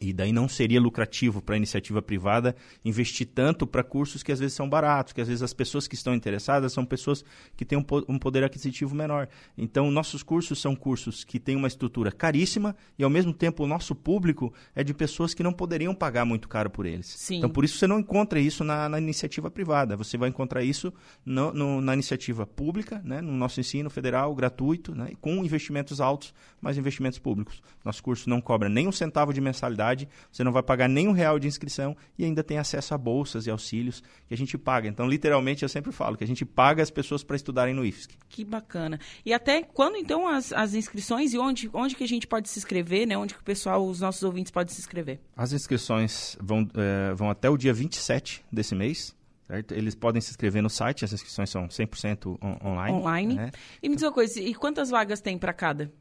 E 0.00 0.14
daí 0.14 0.32
não 0.32 0.48
seria 0.48 0.80
lucrativo 0.80 1.42
para 1.42 1.54
a 1.54 1.58
iniciativa 1.58 2.00
privada 2.00 2.56
investir 2.82 3.26
tanto 3.26 3.66
para 3.66 3.84
cursos 3.84 4.22
que 4.22 4.32
às 4.32 4.40
vezes 4.40 4.54
são 4.54 4.66
baratos, 4.66 5.12
que 5.12 5.20
às 5.20 5.28
vezes 5.28 5.42
as 5.42 5.52
pessoas 5.52 5.86
que 5.86 5.94
estão 5.94 6.14
interessadas 6.14 6.72
são 6.72 6.86
pessoas 6.86 7.22
que 7.54 7.66
têm 7.66 7.76
um, 8.08 8.18
poder 8.18 8.42
aquisitivo 8.42 8.94
menor. 8.94 9.28
Então, 9.58 9.90
nossos 9.90 10.22
cursos 10.22 10.58
são 10.58 10.74
cursos 10.74 11.22
que 11.22 11.38
têm 11.38 11.54
uma 11.54 11.68
estrutura 11.68 12.10
caríssima 12.10 12.74
e, 12.98 13.04
ao 13.04 13.10
mesmo 13.10 13.34
tempo, 13.34 13.64
o 13.64 13.66
nosso 13.66 13.94
público 13.94 14.54
é 14.74 14.82
de 14.82 14.94
pessoas 14.94 15.34
que 15.34 15.42
não 15.42 15.52
poderiam 15.52 15.94
pagar 15.94 16.24
muito 16.24 16.48
caro 16.48 16.70
por 16.70 16.86
eles. 16.86 17.06
Sim. 17.06 17.36
Então, 17.36 17.50
por 17.50 17.62
isso 17.62 17.76
você 17.76 17.86
não 17.86 18.00
encontra 18.00 18.40
isso 18.40 18.64
na, 18.64 18.88
na 18.88 18.98
iniciativa 18.98 19.50
privada. 19.50 19.98
Você 19.98 20.16
vai 20.16 20.30
encontrar 20.30 20.64
isso 20.64 20.90
no, 21.26 21.52
no, 21.52 21.80
na 21.82 21.92
iniciativa 21.92 22.46
pública, 22.46 23.02
né, 23.04 23.20
no 23.20 23.32
nosso 23.32 23.60
ensino 23.60 23.90
federal, 23.90 24.34
gratuito, 24.34 24.94
né, 24.94 25.12
com 25.20 25.44
investimentos 25.44 26.00
altos, 26.00 26.32
mas 26.58 26.78
investimentos 26.78 27.18
públicos. 27.18 27.62
Nosso 27.84 28.02
curso 28.02 28.30
não 28.30 28.40
cobra 28.40 28.66
nem 28.66 28.88
um 28.88 28.92
centavo 28.92 29.34
de 29.34 29.42
mensalidade 29.42 29.89
você 30.30 30.44
não 30.44 30.52
vai 30.52 30.62
pagar 30.62 30.88
nem 30.88 31.08
um 31.08 31.12
real 31.12 31.38
de 31.38 31.46
inscrição 31.46 31.96
e 32.18 32.24
ainda 32.24 32.42
tem 32.42 32.58
acesso 32.58 32.94
a 32.94 32.98
bolsas 32.98 33.46
e 33.46 33.50
auxílios 33.50 34.02
que 34.26 34.34
a 34.34 34.36
gente 34.36 34.56
paga. 34.58 34.88
Então, 34.88 35.06
literalmente, 35.06 35.62
eu 35.62 35.68
sempre 35.68 35.92
falo 35.92 36.16
que 36.16 36.24
a 36.24 36.26
gente 36.26 36.44
paga 36.44 36.82
as 36.82 36.90
pessoas 36.90 37.22
para 37.22 37.36
estudarem 37.36 37.74
no 37.74 37.84
IFSC. 37.84 38.14
Que 38.28 38.44
bacana. 38.44 38.98
E 39.24 39.32
até 39.32 39.62
quando, 39.62 39.96
então, 39.96 40.28
as, 40.28 40.52
as 40.52 40.74
inscrições 40.74 41.32
e 41.32 41.38
onde, 41.38 41.70
onde 41.72 41.94
que 41.94 42.04
a 42.04 42.08
gente 42.08 42.26
pode 42.26 42.48
se 42.48 42.58
inscrever, 42.58 43.06
né? 43.06 43.16
Onde 43.16 43.34
que 43.34 43.40
o 43.40 43.44
pessoal, 43.44 43.86
os 43.86 44.00
nossos 44.00 44.22
ouvintes 44.22 44.50
podem 44.50 44.72
se 44.72 44.80
inscrever? 44.80 45.20
As 45.36 45.52
inscrições 45.52 46.36
vão, 46.40 46.68
é, 46.74 47.14
vão 47.14 47.30
até 47.30 47.48
o 47.48 47.56
dia 47.56 47.72
27 47.72 48.44
desse 48.52 48.74
mês. 48.74 49.18
Certo? 49.50 49.72
Eles 49.72 49.96
podem 49.96 50.22
se 50.22 50.30
inscrever 50.30 50.62
no 50.62 50.70
site, 50.70 51.04
as 51.04 51.12
inscrições 51.12 51.50
são 51.50 51.66
100% 51.66 52.38
on 52.40 52.68
online. 52.68 52.96
Online. 52.96 53.34
Né? 53.34 53.50
E 53.82 53.88
me 53.88 53.96
diz 53.96 54.04
uma 54.04 54.12
coisa, 54.12 54.40
e 54.40 54.54
quantas 54.54 54.90
vagas 54.90 55.20
tem 55.20 55.36
para 55.36 55.52
cada? 55.52 55.92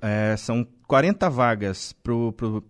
É, 0.00 0.36
são 0.36 0.66
40 0.86 1.28
vagas 1.30 1.92
para 1.92 2.12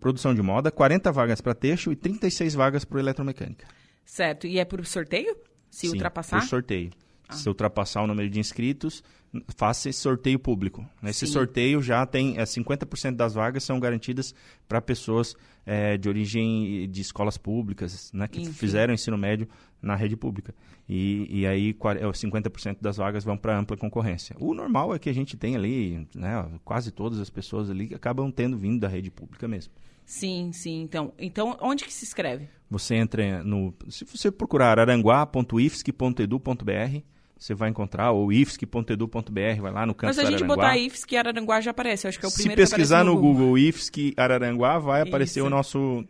produção 0.00 0.34
de 0.34 0.42
moda, 0.42 0.70
40 0.70 1.12
vagas 1.12 1.40
para 1.40 1.54
texto 1.54 1.92
e 1.92 1.96
36 1.96 2.54
vagas 2.54 2.84
para 2.84 3.00
eletromecânica. 3.00 3.66
Certo. 4.04 4.46
E 4.46 4.58
é 4.58 4.64
por 4.64 4.84
sorteio? 4.86 5.36
Se 5.70 5.86
Sim, 5.86 5.94
ultrapassar? 5.94 6.40
por 6.40 6.48
sorteio. 6.48 6.90
Ah. 7.28 7.34
Se 7.34 7.48
ultrapassar 7.48 8.02
o 8.02 8.06
número 8.06 8.30
de 8.30 8.40
inscritos, 8.40 9.02
faça 9.56 9.88
esse 9.88 10.00
sorteio 10.00 10.38
público. 10.38 10.86
Nesse 11.02 11.26
Sim. 11.26 11.32
sorteio 11.32 11.82
já 11.82 12.06
tem 12.06 12.38
é, 12.38 12.44
50% 12.44 13.16
das 13.16 13.34
vagas 13.34 13.64
são 13.64 13.78
garantidas 13.78 14.34
para 14.66 14.80
pessoas 14.80 15.36
é, 15.66 15.98
de 15.98 16.08
origem 16.08 16.88
de 16.88 17.02
escolas 17.02 17.36
públicas, 17.36 18.10
né, 18.12 18.26
que 18.26 18.40
Enfim. 18.40 18.52
fizeram 18.52 18.94
ensino 18.94 19.18
médio 19.18 19.46
na 19.82 19.94
rede 19.94 20.16
pública. 20.16 20.54
E, 20.88 21.40
e 21.40 21.46
aí 21.46 21.74
50% 21.74 22.70
é, 22.70 22.76
das 22.80 22.96
vagas 22.96 23.22
vão 23.22 23.36
para 23.36 23.58
ampla 23.58 23.76
concorrência. 23.76 24.34
O 24.40 24.54
normal 24.54 24.94
é 24.94 24.98
que 24.98 25.10
a 25.10 25.12
gente 25.12 25.36
tem 25.36 25.54
ali, 25.54 26.08
né, 26.14 26.48
quase 26.64 26.90
todas 26.90 27.20
as 27.20 27.28
pessoas 27.28 27.68
ali 27.68 27.94
acabam 27.94 28.32
tendo 28.32 28.56
vindo 28.56 28.80
da 28.80 28.88
rede 28.88 29.10
pública 29.10 29.46
mesmo. 29.46 29.74
Sim, 30.06 30.50
sim. 30.54 30.80
Então, 30.80 31.12
então 31.18 31.58
onde 31.60 31.84
que 31.84 31.92
se 31.92 32.06
inscreve? 32.06 32.48
Você 32.70 32.94
entra 32.94 33.44
no... 33.44 33.74
Se 33.90 34.06
você 34.06 34.30
procurar 34.30 34.78
aranguá.ifsc.edu.br, 34.78 37.02
você 37.38 37.54
vai 37.54 37.70
encontrar, 37.70 38.10
ou 38.10 38.32
ifsc.edu.br, 38.32 39.60
vai 39.60 39.72
lá 39.72 39.86
no 39.86 39.94
canto 39.94 40.08
Mas 40.08 40.18
a 40.18 40.24
gente 40.24 40.42
Araranguá. 40.42 40.56
botar 40.56 40.76
IFSC 40.76 41.16
Araranguá 41.16 41.60
já 41.60 41.70
aparece, 41.70 42.06
eu 42.06 42.08
acho 42.08 42.18
que 42.18 42.26
é 42.26 42.28
o 42.28 42.32
primeiro 42.32 42.66
Se 42.66 42.70
pesquisar 42.70 43.04
no 43.04 43.14
Google, 43.14 43.32
Google 43.32 43.58
IFSC 43.58 44.14
Araranguá, 44.16 44.78
vai 44.78 45.02
aparecer 45.02 45.40
Isso. 45.40 45.46
o 45.46 45.50
nosso 45.50 46.04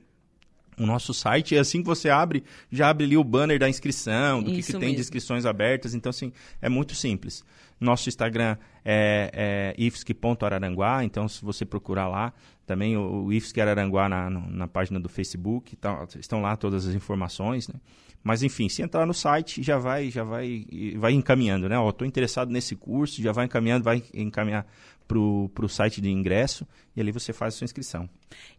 o 0.79 0.87
nosso 0.87 1.13
site. 1.13 1.55
E 1.55 1.59
assim 1.59 1.81
que 1.81 1.87
você 1.87 2.09
abre, 2.09 2.45
já 2.71 2.89
abre 2.89 3.05
ali 3.05 3.17
o 3.17 3.25
banner 3.25 3.59
da 3.59 3.69
inscrição, 3.69 4.43
do 4.43 4.53
que, 4.53 4.63
que, 4.63 4.73
tem 4.75 4.95
de 4.95 5.01
inscrições 5.01 5.45
abertas. 5.45 5.93
Então, 5.93 6.11
assim, 6.11 6.33
é 6.63 6.69
muito 6.69 6.95
simples. 6.95 7.45
Nosso 7.81 8.09
Instagram 8.09 8.57
é, 8.85 9.75
é 9.79 9.83
ifsc.araranguá, 9.83 11.05
então 11.05 11.29
se 11.29 11.45
você 11.45 11.65
procurar 11.65 12.09
lá, 12.09 12.33
também 12.69 12.99
o, 12.99 13.25
o 13.25 13.33
IFSC 13.33 13.59
Araranguá 13.63 14.11
na, 14.11 14.29
na 14.29 14.69
página 14.69 15.01
do 15.01 15.09
Facebook, 15.09 15.75
tá, 15.77 16.07
estão 16.19 16.43
lá 16.43 16.55
todas 16.55 16.87
as 16.87 16.95
informações, 16.95 17.67
né? 17.67 17.75
Mas 18.23 18.43
enfim, 18.43 18.69
se 18.69 18.83
entrar 18.83 19.07
no 19.07 19.15
site, 19.15 19.63
já 19.63 19.79
vai, 19.79 20.11
já 20.11 20.23
vai, 20.23 20.67
vai 20.97 21.13
encaminhando, 21.13 21.67
né? 21.67 21.77
Estou 21.89 22.07
interessado 22.07 22.51
nesse 22.51 22.77
curso, 22.77 23.23
já 23.23 23.33
vai 23.33 23.47
encaminhando, 23.47 23.85
vai 23.85 24.03
encaminhar 24.13 24.67
para 25.07 25.19
o 25.19 25.69
site 25.69 26.03
de 26.03 26.11
ingresso 26.11 26.67
e 26.95 27.01
ali 27.01 27.11
você 27.11 27.33
faz 27.33 27.55
a 27.55 27.59
sua 27.59 27.65
inscrição. 27.65 28.09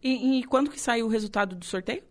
E, 0.02 0.40
e, 0.40 0.44
quando 0.44 0.70
que 0.70 0.80
sai 0.80 1.02
o 1.02 1.08
resultado 1.08 1.54
do 1.54 1.64
sorteio? 1.64 2.02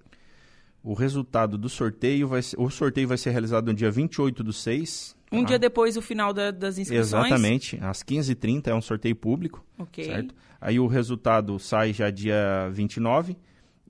O 0.84 0.94
resultado 0.94 1.58
do 1.58 1.68
sorteio 1.68 2.28
vai 2.28 2.42
ser, 2.42 2.60
o 2.60 2.70
sorteio 2.70 3.08
vai 3.08 3.18
ser 3.18 3.32
realizado 3.32 3.68
no 3.68 3.74
dia 3.74 3.92
28 3.92 4.44
do 4.44 4.54
6. 4.54 5.16
Um 5.32 5.42
tá? 5.42 5.50
dia 5.50 5.60
depois 5.60 5.96
do 5.96 6.02
final 6.02 6.34
da, 6.34 6.52
das 6.52 6.78
inscrições? 6.78 7.08
Exatamente, 7.08 7.78
às 7.82 8.02
15h30 8.02 8.68
é 8.68 8.76
um 8.76 8.82
sorteio 8.82 9.16
público. 9.16 9.64
Ok. 9.78 10.06
Certo? 10.06 10.34
Aí 10.60 10.80
o 10.80 10.88
resultado 10.88 11.60
sai 11.60 11.94
já 11.94 12.10
dia 12.10 12.70
29 12.72 13.38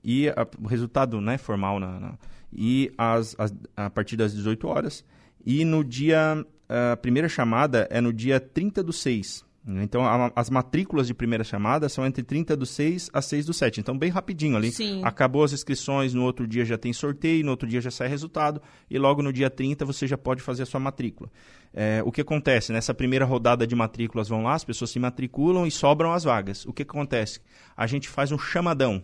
e 0.02 0.28
a, 0.28 0.46
o 0.60 0.66
resultado 0.66 1.20
né, 1.20 1.38
formal 1.38 1.78
na, 1.78 2.00
na 2.00 2.18
e 2.52 2.92
as, 2.98 3.36
as, 3.38 3.54
a 3.76 3.88
partir 3.88 4.16
das 4.16 4.34
18 4.34 4.66
horas. 4.66 5.04
E 5.44 5.64
no 5.64 5.84
dia. 5.84 6.44
A 6.92 6.96
primeira 6.96 7.28
chamada 7.28 7.88
é 7.90 8.00
no 8.00 8.12
dia 8.12 8.38
30 8.38 8.80
do 8.84 8.92
6. 8.92 9.44
Então, 9.66 10.04
a, 10.04 10.32
as 10.34 10.48
matrículas 10.48 11.06
de 11.06 11.12
primeira 11.12 11.44
chamada 11.44 11.88
são 11.88 12.06
entre 12.06 12.22
30 12.22 12.56
do 12.56 12.64
6 12.64 13.10
a 13.12 13.20
6 13.20 13.46
do 13.46 13.52
7. 13.52 13.80
Então, 13.80 13.96
bem 13.96 14.10
rapidinho 14.10 14.56
ali. 14.56 14.72
Sim. 14.72 15.02
Acabou 15.04 15.44
as 15.44 15.52
inscrições, 15.52 16.14
no 16.14 16.24
outro 16.24 16.46
dia 16.46 16.64
já 16.64 16.78
tem 16.78 16.92
sorteio, 16.92 17.44
no 17.44 17.50
outro 17.50 17.68
dia 17.68 17.80
já 17.80 17.90
sai 17.90 18.08
resultado, 18.08 18.60
e 18.90 18.98
logo 18.98 19.22
no 19.22 19.32
dia 19.32 19.50
30 19.50 19.84
você 19.84 20.06
já 20.06 20.16
pode 20.16 20.42
fazer 20.42 20.62
a 20.62 20.66
sua 20.66 20.80
matrícula. 20.80 21.30
É, 21.74 22.02
o 22.04 22.10
que 22.10 22.22
acontece? 22.22 22.72
Nessa 22.72 22.94
primeira 22.94 23.24
rodada 23.24 23.66
de 23.66 23.76
matrículas 23.76 24.28
vão 24.28 24.42
lá, 24.42 24.54
as 24.54 24.64
pessoas 24.64 24.90
se 24.90 24.98
matriculam 24.98 25.66
e 25.66 25.70
sobram 25.70 26.12
as 26.12 26.24
vagas. 26.24 26.64
O 26.64 26.72
que 26.72 26.82
acontece? 26.82 27.40
A 27.76 27.86
gente 27.86 28.08
faz 28.08 28.32
um 28.32 28.38
chamadão 28.38 29.02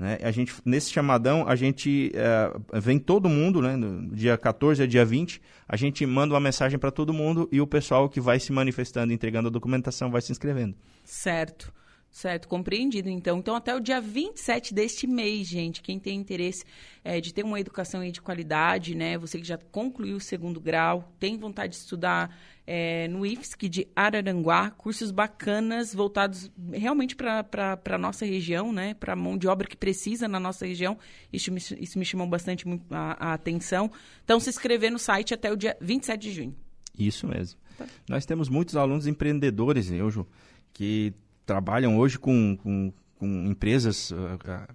Né? 0.00 0.18
A 0.22 0.30
gente, 0.30 0.54
nesse 0.64 0.90
chamadão, 0.90 1.46
a 1.46 1.54
gente 1.54 2.10
uh, 2.14 2.80
vem 2.80 2.98
todo 2.98 3.28
mundo, 3.28 3.60
né? 3.60 3.76
No 3.76 4.08
dia 4.16 4.38
14 4.38 4.82
a 4.82 4.86
dia 4.86 5.04
20, 5.04 5.42
a 5.68 5.76
gente 5.76 6.06
manda 6.06 6.32
uma 6.32 6.40
mensagem 6.40 6.78
para 6.78 6.90
todo 6.90 7.12
mundo 7.12 7.46
e 7.52 7.60
o 7.60 7.66
pessoal 7.66 8.08
que 8.08 8.18
vai 8.18 8.40
se 8.40 8.50
manifestando, 8.50 9.12
entregando 9.12 9.48
a 9.48 9.50
documentação, 9.50 10.10
vai 10.10 10.22
se 10.22 10.32
inscrevendo. 10.32 10.74
Certo. 11.04 11.70
Certo, 12.10 12.48
compreendido 12.48 13.08
então. 13.08 13.38
Então, 13.38 13.54
até 13.54 13.74
o 13.74 13.78
dia 13.78 14.00
27 14.00 14.74
deste 14.74 15.06
mês, 15.06 15.46
gente, 15.46 15.80
quem 15.80 15.96
tem 15.96 16.18
interesse 16.18 16.64
é, 17.04 17.20
de 17.20 17.32
ter 17.32 17.44
uma 17.44 17.60
educação 17.60 18.08
de 18.10 18.20
qualidade, 18.20 18.96
né? 18.96 19.16
Você 19.16 19.38
que 19.38 19.46
já 19.46 19.56
concluiu 19.56 20.16
o 20.16 20.20
segundo 20.20 20.60
grau, 20.60 21.12
tem 21.20 21.38
vontade 21.38 21.74
de 21.74 21.78
estudar 21.78 22.36
é, 22.66 23.06
no 23.06 23.24
IFSC 23.24 23.68
de 23.68 23.88
Araranguá, 23.94 24.70
cursos 24.70 25.12
bacanas 25.12 25.94
voltados 25.94 26.50
realmente 26.72 27.14
para 27.14 27.78
a 27.84 27.98
nossa 27.98 28.26
região, 28.26 28.72
né? 28.72 28.92
Para 28.94 29.12
a 29.12 29.16
mão 29.16 29.38
de 29.38 29.46
obra 29.46 29.68
que 29.68 29.76
precisa 29.76 30.26
na 30.26 30.40
nossa 30.40 30.66
região. 30.66 30.98
Isso 31.32 31.52
me, 31.52 31.60
isso 31.78 31.96
me 31.96 32.04
chamou 32.04 32.26
bastante 32.26 32.64
a, 32.90 33.28
a 33.30 33.34
atenção. 33.34 33.88
Então, 34.24 34.40
se 34.40 34.50
inscrever 34.50 34.90
no 34.90 34.98
site 34.98 35.32
até 35.32 35.50
o 35.52 35.56
dia 35.56 35.76
27 35.80 36.20
de 36.20 36.32
junho. 36.32 36.56
Isso 36.98 37.28
mesmo. 37.28 37.58
Tá. 37.78 37.86
Nós 38.08 38.26
temos 38.26 38.48
muitos 38.48 38.76
alunos 38.76 39.06
empreendedores, 39.06 39.92
eu, 39.92 40.10
Ju, 40.10 40.26
que 40.72 41.14
trabalham 41.50 41.98
hoje 41.98 42.16
com, 42.16 42.56
com, 42.62 42.92
com 43.20 43.26
empresas, 43.46 44.10
uh, 44.12 44.16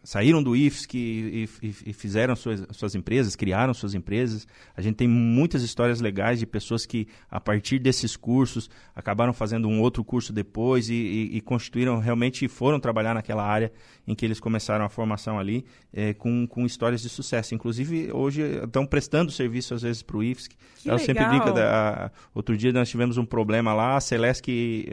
saíram 0.03 0.43
do 0.43 0.55
IFSC 0.55 0.95
e, 0.95 1.49
e, 1.63 1.75
e 1.87 1.93
fizeram 1.93 2.35
suas, 2.35 2.63
suas, 2.73 2.93
empresas, 2.93 3.35
criaram 3.35 3.73
suas 3.73 3.95
empresas. 3.95 4.47
A 4.77 4.83
gente 4.83 4.97
tem 4.97 5.07
muitas 5.07 5.63
histórias 5.63 5.99
legais 5.99 6.37
de 6.37 6.45
pessoas 6.45 6.85
que, 6.85 7.07
a 7.27 7.39
partir 7.39 7.79
desses 7.79 8.15
cursos, 8.15 8.69
acabaram 8.95 9.33
fazendo 9.33 9.67
um 9.67 9.81
outro 9.81 10.03
curso 10.03 10.31
depois 10.31 10.89
e, 10.89 10.93
e 11.33 11.41
constituíram, 11.41 11.97
realmente 11.97 12.47
foram 12.47 12.79
trabalhar 12.79 13.15
naquela 13.15 13.43
área 13.43 13.71
em 14.07 14.13
que 14.13 14.23
eles 14.23 14.39
começaram 14.39 14.85
a 14.85 14.89
formação 14.89 15.39
ali, 15.39 15.65
é, 15.91 16.13
com, 16.13 16.45
com 16.45 16.67
histórias 16.67 17.01
de 17.01 17.09
sucesso. 17.09 17.55
Inclusive, 17.55 18.11
hoje 18.13 18.43
estão 18.63 18.85
prestando 18.85 19.31
serviço, 19.31 19.73
às 19.73 19.81
vezes, 19.81 20.03
para 20.03 20.17
o 20.17 20.23
IFSC. 20.23 20.51
Que 20.83 20.89
Eu 20.91 20.99
sempre 20.99 21.27
digo, 21.31 21.51
da, 21.51 22.11
outro 22.31 22.55
dia 22.55 22.71
nós 22.71 22.87
tivemos 22.87 23.17
um 23.17 23.25
problema 23.25 23.73
lá, 23.73 23.97
a 23.97 23.99
Celesc, 24.01 24.45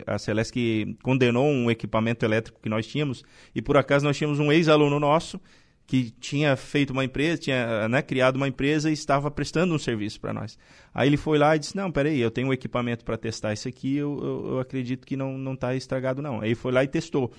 a 0.06 0.18
Celesc 0.18 0.56
condenou 1.02 1.47
um 1.47 1.71
equipamento 1.71 2.25
elétrico 2.25 2.59
que 2.62 2.68
nós 2.71 2.87
tínhamos, 2.87 3.23
e 3.54 3.62
por 3.62 3.76
acaso 3.76 4.04
nós 4.04 4.16
tínhamos 4.16 4.38
um 4.38 4.52
ex-aluno 4.52 4.99
nosso 4.99 5.40
que 5.87 6.11
tinha 6.11 6.56
feito 6.56 6.90
uma 6.90 7.04
empresa, 7.04 7.42
tinha 7.42 7.88
né, 7.88 8.00
criado 8.02 8.37
uma 8.37 8.49
empresa 8.49 8.88
e 8.88 8.92
estava 8.92 9.30
prestando 9.30 9.75
um 9.75 9.78
serviço 9.78 10.20
para 10.20 10.32
nós. 10.32 10.58
Aí 10.94 11.08
ele 11.08 11.16
foi 11.16 11.38
lá 11.38 11.54
e 11.54 11.58
disse, 11.58 11.76
não, 11.76 11.90
peraí, 11.90 12.18
eu 12.20 12.30
tenho 12.30 12.49
um 12.49 12.52
equipamento 12.52 13.04
para 13.04 13.18
testar 13.18 13.52
isso 13.52 13.68
aqui, 13.68 13.96
eu, 13.96 14.18
eu, 14.22 14.46
eu, 14.52 14.61
acredito 14.61 15.06
que 15.06 15.16
não 15.16 15.52
está 15.52 15.75
estragado 15.75 16.22
não. 16.22 16.40
Aí 16.40 16.54
foi 16.54 16.72
lá 16.72 16.82
e 16.82 16.88
testou. 16.88 17.32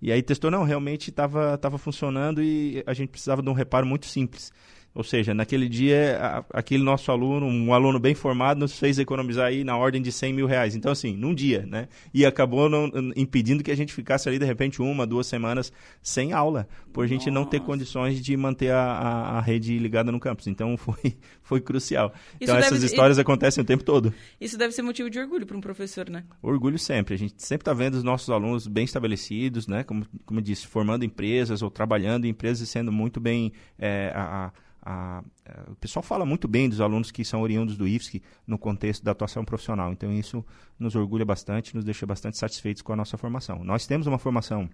E 0.00 0.10
aí 0.10 0.20
testou, 0.20 0.50
não, 0.50 0.64
realmente 0.64 1.10
estava 1.10 1.56
tava 1.56 1.78
funcionando 1.78 2.42
e 2.42 2.82
a 2.86 2.92
gente 2.92 3.10
precisava 3.10 3.40
de 3.40 3.48
um 3.48 3.52
reparo 3.52 3.86
muito 3.86 4.06
simples. 4.06 4.52
Ou 4.94 5.02
seja, 5.02 5.32
naquele 5.32 5.68
dia, 5.68 6.18
a, 6.20 6.58
aquele 6.58 6.82
nosso 6.82 7.10
aluno, 7.10 7.46
um 7.46 7.72
aluno 7.72 7.98
bem 7.98 8.14
formado, 8.14 8.58
nos 8.58 8.78
fez 8.78 8.98
economizar 8.98 9.46
aí 9.46 9.64
na 9.64 9.76
ordem 9.76 10.02
de 10.02 10.12
100 10.12 10.32
mil 10.34 10.46
reais. 10.46 10.76
Então, 10.76 10.92
assim, 10.92 11.16
num 11.16 11.34
dia, 11.34 11.64
né? 11.66 11.88
E 12.12 12.26
acabou 12.26 12.68
não, 12.68 12.90
impedindo 13.16 13.64
que 13.64 13.70
a 13.70 13.76
gente 13.76 13.92
ficasse 13.94 14.28
ali, 14.28 14.38
de 14.38 14.44
repente, 14.44 14.82
uma, 14.82 15.06
duas 15.06 15.26
semanas 15.26 15.72
sem 16.02 16.34
aula, 16.34 16.68
por 16.92 17.04
a 17.04 17.08
gente 17.08 17.30
não 17.30 17.46
ter 17.46 17.60
condições 17.60 18.20
de 18.20 18.36
manter 18.36 18.70
a, 18.70 18.82
a, 18.82 19.38
a, 19.38 19.40
rede 19.40 19.78
ligada 19.78 20.12
no 20.12 20.20
campus. 20.20 20.46
Então, 20.46 20.76
foi, 20.78 21.16
foi 21.42 21.60
crucial. 21.60 22.12
Isso 22.38 22.42
então, 22.42 22.56
essas 22.58 22.82
histórias 22.82 23.18
acontecem 23.18 23.62
o 23.62 23.66
tempo 23.66 23.82
todo. 23.82 24.12
Isso 24.38 24.58
deve 24.58 24.74
ser 24.74 24.82
motivo 24.82 25.08
de 25.08 25.18
orgulho 25.18 25.46
para 25.46 25.56
um 25.56 25.60
professor, 25.60 26.10
né? 26.10 26.24
Orgulho 26.42 26.78
sempre. 26.78 27.14
A 27.14 27.18
gente 27.18 27.34
sempre 27.38 27.62
está 27.62 27.72
vendo 27.72 27.94
os 27.94 28.02
nossos 28.02 28.28
alunos 28.28 28.66
bem 28.66 28.84
estabelecidos, 28.84 29.66
né? 29.66 29.84
Como, 29.84 30.04
como 30.26 30.38
eu 30.38 30.44
disse, 30.44 30.66
formando 30.66 31.02
empresas 31.02 31.62
ou 31.62 31.70
trabalhando 31.70 32.26
em 32.26 32.28
empresas 32.28 32.68
e 32.68 32.70
sendo 32.70 32.92
muito 32.92 33.18
bem... 33.18 33.54
É, 33.78 34.12
a, 34.14 34.52
a, 34.82 35.22
a, 35.46 35.70
o 35.70 35.76
pessoal 35.76 36.02
fala 36.02 36.26
muito 36.26 36.48
bem 36.48 36.68
dos 36.68 36.80
alunos 36.80 37.10
que 37.10 37.24
são 37.24 37.40
oriundos 37.40 37.76
do 37.76 37.86
IFSC 37.86 38.20
no 38.46 38.58
contexto 38.58 39.04
da 39.04 39.12
atuação 39.12 39.44
profissional. 39.44 39.92
Então, 39.92 40.12
isso 40.12 40.44
nos 40.78 40.96
orgulha 40.96 41.24
bastante, 41.24 41.74
nos 41.74 41.84
deixa 41.84 42.04
bastante 42.04 42.36
satisfeitos 42.36 42.82
com 42.82 42.92
a 42.92 42.96
nossa 42.96 43.16
formação. 43.16 43.62
Nós 43.64 43.86
temos 43.86 44.06
uma 44.06 44.18
formação 44.18 44.68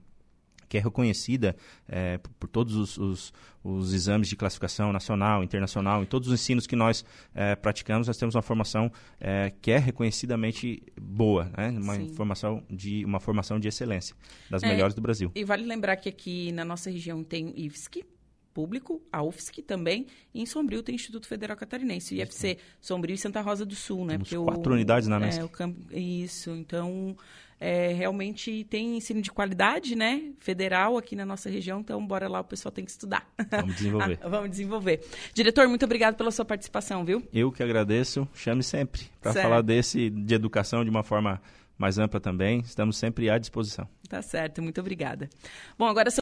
que 0.69 0.77
é 0.77 0.81
reconhecida 0.81 1.57
é, 1.89 2.19
por, 2.19 2.31
por, 2.33 2.49
todos 2.49 2.75
os, 2.75 2.99
os, 2.99 3.33
os, 3.65 3.95
exames 3.95 4.29
de 4.29 4.37
classificação 4.37 4.93
nacional, 4.93 5.43
internacional, 5.43 6.03
em 6.03 6.07
todos 6.07 6.29
os 6.29 6.35
ensinos 6.35 6.67
que 6.67 6.77
nós 6.77 7.05
é, 7.35 7.57
praticamos, 7.57 8.07
nós 8.07 8.17
temos 8.17 8.35
uma 8.35 8.43
formação 8.43 8.93
é, 9.19 9.51
que 9.63 9.71
é 9.71 9.79
reconhecidamente 9.79 10.83
boa, 11.01 11.51
né? 11.57 11.71
uma, 11.71 11.95
formação 12.15 12.63
de, 12.69 13.05
uma 13.05 13.19
formação 13.19 13.59
de 13.59 13.67
excelência, 13.67 14.15
das 14.51 14.63
é, 14.63 14.69
melhores 14.69 14.95
do 14.95 15.01
Brasil. 15.01 15.33
E 15.35 15.45
vale 15.45 15.65
lembrar 15.65 15.97
que 15.97 16.09
aqui 16.09 16.53
na 16.53 16.65
nossa 16.65 16.91
região 16.91 17.25
tem 17.25 17.47
o 17.47 17.55
IFSC, 17.57 18.05
público, 18.59 19.01
a 19.13 19.23
UFSC 19.23 19.63
também, 19.63 20.05
e 20.35 20.43
em 20.43 20.45
Sombrio 20.47 20.83
tem 20.83 20.93
o 20.93 20.97
Instituto 20.97 21.29
Federal 21.29 21.57
Catarinense, 21.57 22.13
o 22.13 22.19
IFC 22.21 22.59
Sombrio 22.81 23.15
e 23.15 23.17
Santa 23.17 23.41
Rosa 23.41 23.65
do 23.65 23.77
Sul, 23.77 24.05
né? 24.05 24.15
Temos 24.15 24.31
Porque 24.31 24.45
quatro 24.45 24.73
o, 24.73 24.75
unidades 24.75 25.07
na 25.07 25.21
MESC. 25.21 25.41
É, 25.41 25.45
o 25.45 25.49
camp... 25.49 25.77
Isso, 25.93 26.51
então 26.51 27.17
é, 27.61 27.93
realmente 27.93 28.65
tem 28.65 28.97
ensino 28.97 29.23
de 29.23 29.31
qualidade, 29.31 29.95
né? 29.95 30.33
Federal 30.41 30.99
aqui 30.99 31.15
na 31.15 31.25
nossa 31.25 31.49
região, 31.49 31.79
então 31.79 32.05
bora 32.05 32.27
lá, 32.27 32.41
o 32.41 32.45
pessoal 32.45 32.73
tem 32.73 32.85
que 32.85 32.91
estudar. 32.91 33.33
Vamos 33.49 33.77
desenvolver. 33.77 34.19
ah, 34.23 34.29
vamos 34.29 34.51
desenvolver. 34.51 35.05
Diretor, 35.33 35.69
muito 35.69 35.85
obrigado 35.85 36.17
pela 36.17 36.33
sua 36.33 36.45
participação, 36.45 37.05
viu? 37.05 37.23
Eu 37.33 37.53
que 37.53 37.63
agradeço, 37.63 38.27
chame 38.35 38.65
sempre 38.65 39.03
para 39.21 39.35
falar 39.35 39.63
desse 39.63 40.11
de 40.11 40.35
educação 40.35 40.83
de 40.83 40.91
uma 40.91 41.05
forma 41.05 41.41
mais 41.79 41.97
ampla 41.97 42.19
também. 42.19 42.59
Estamos 42.59 42.99
sempre 42.99 43.31
à 43.31 43.39
disposição. 43.39 43.89
Tá 44.09 44.21
certo, 44.21 44.63
muito 44.63 44.81
obrigada. 44.81 45.29
Bom, 45.79 45.87
agora 45.87 46.11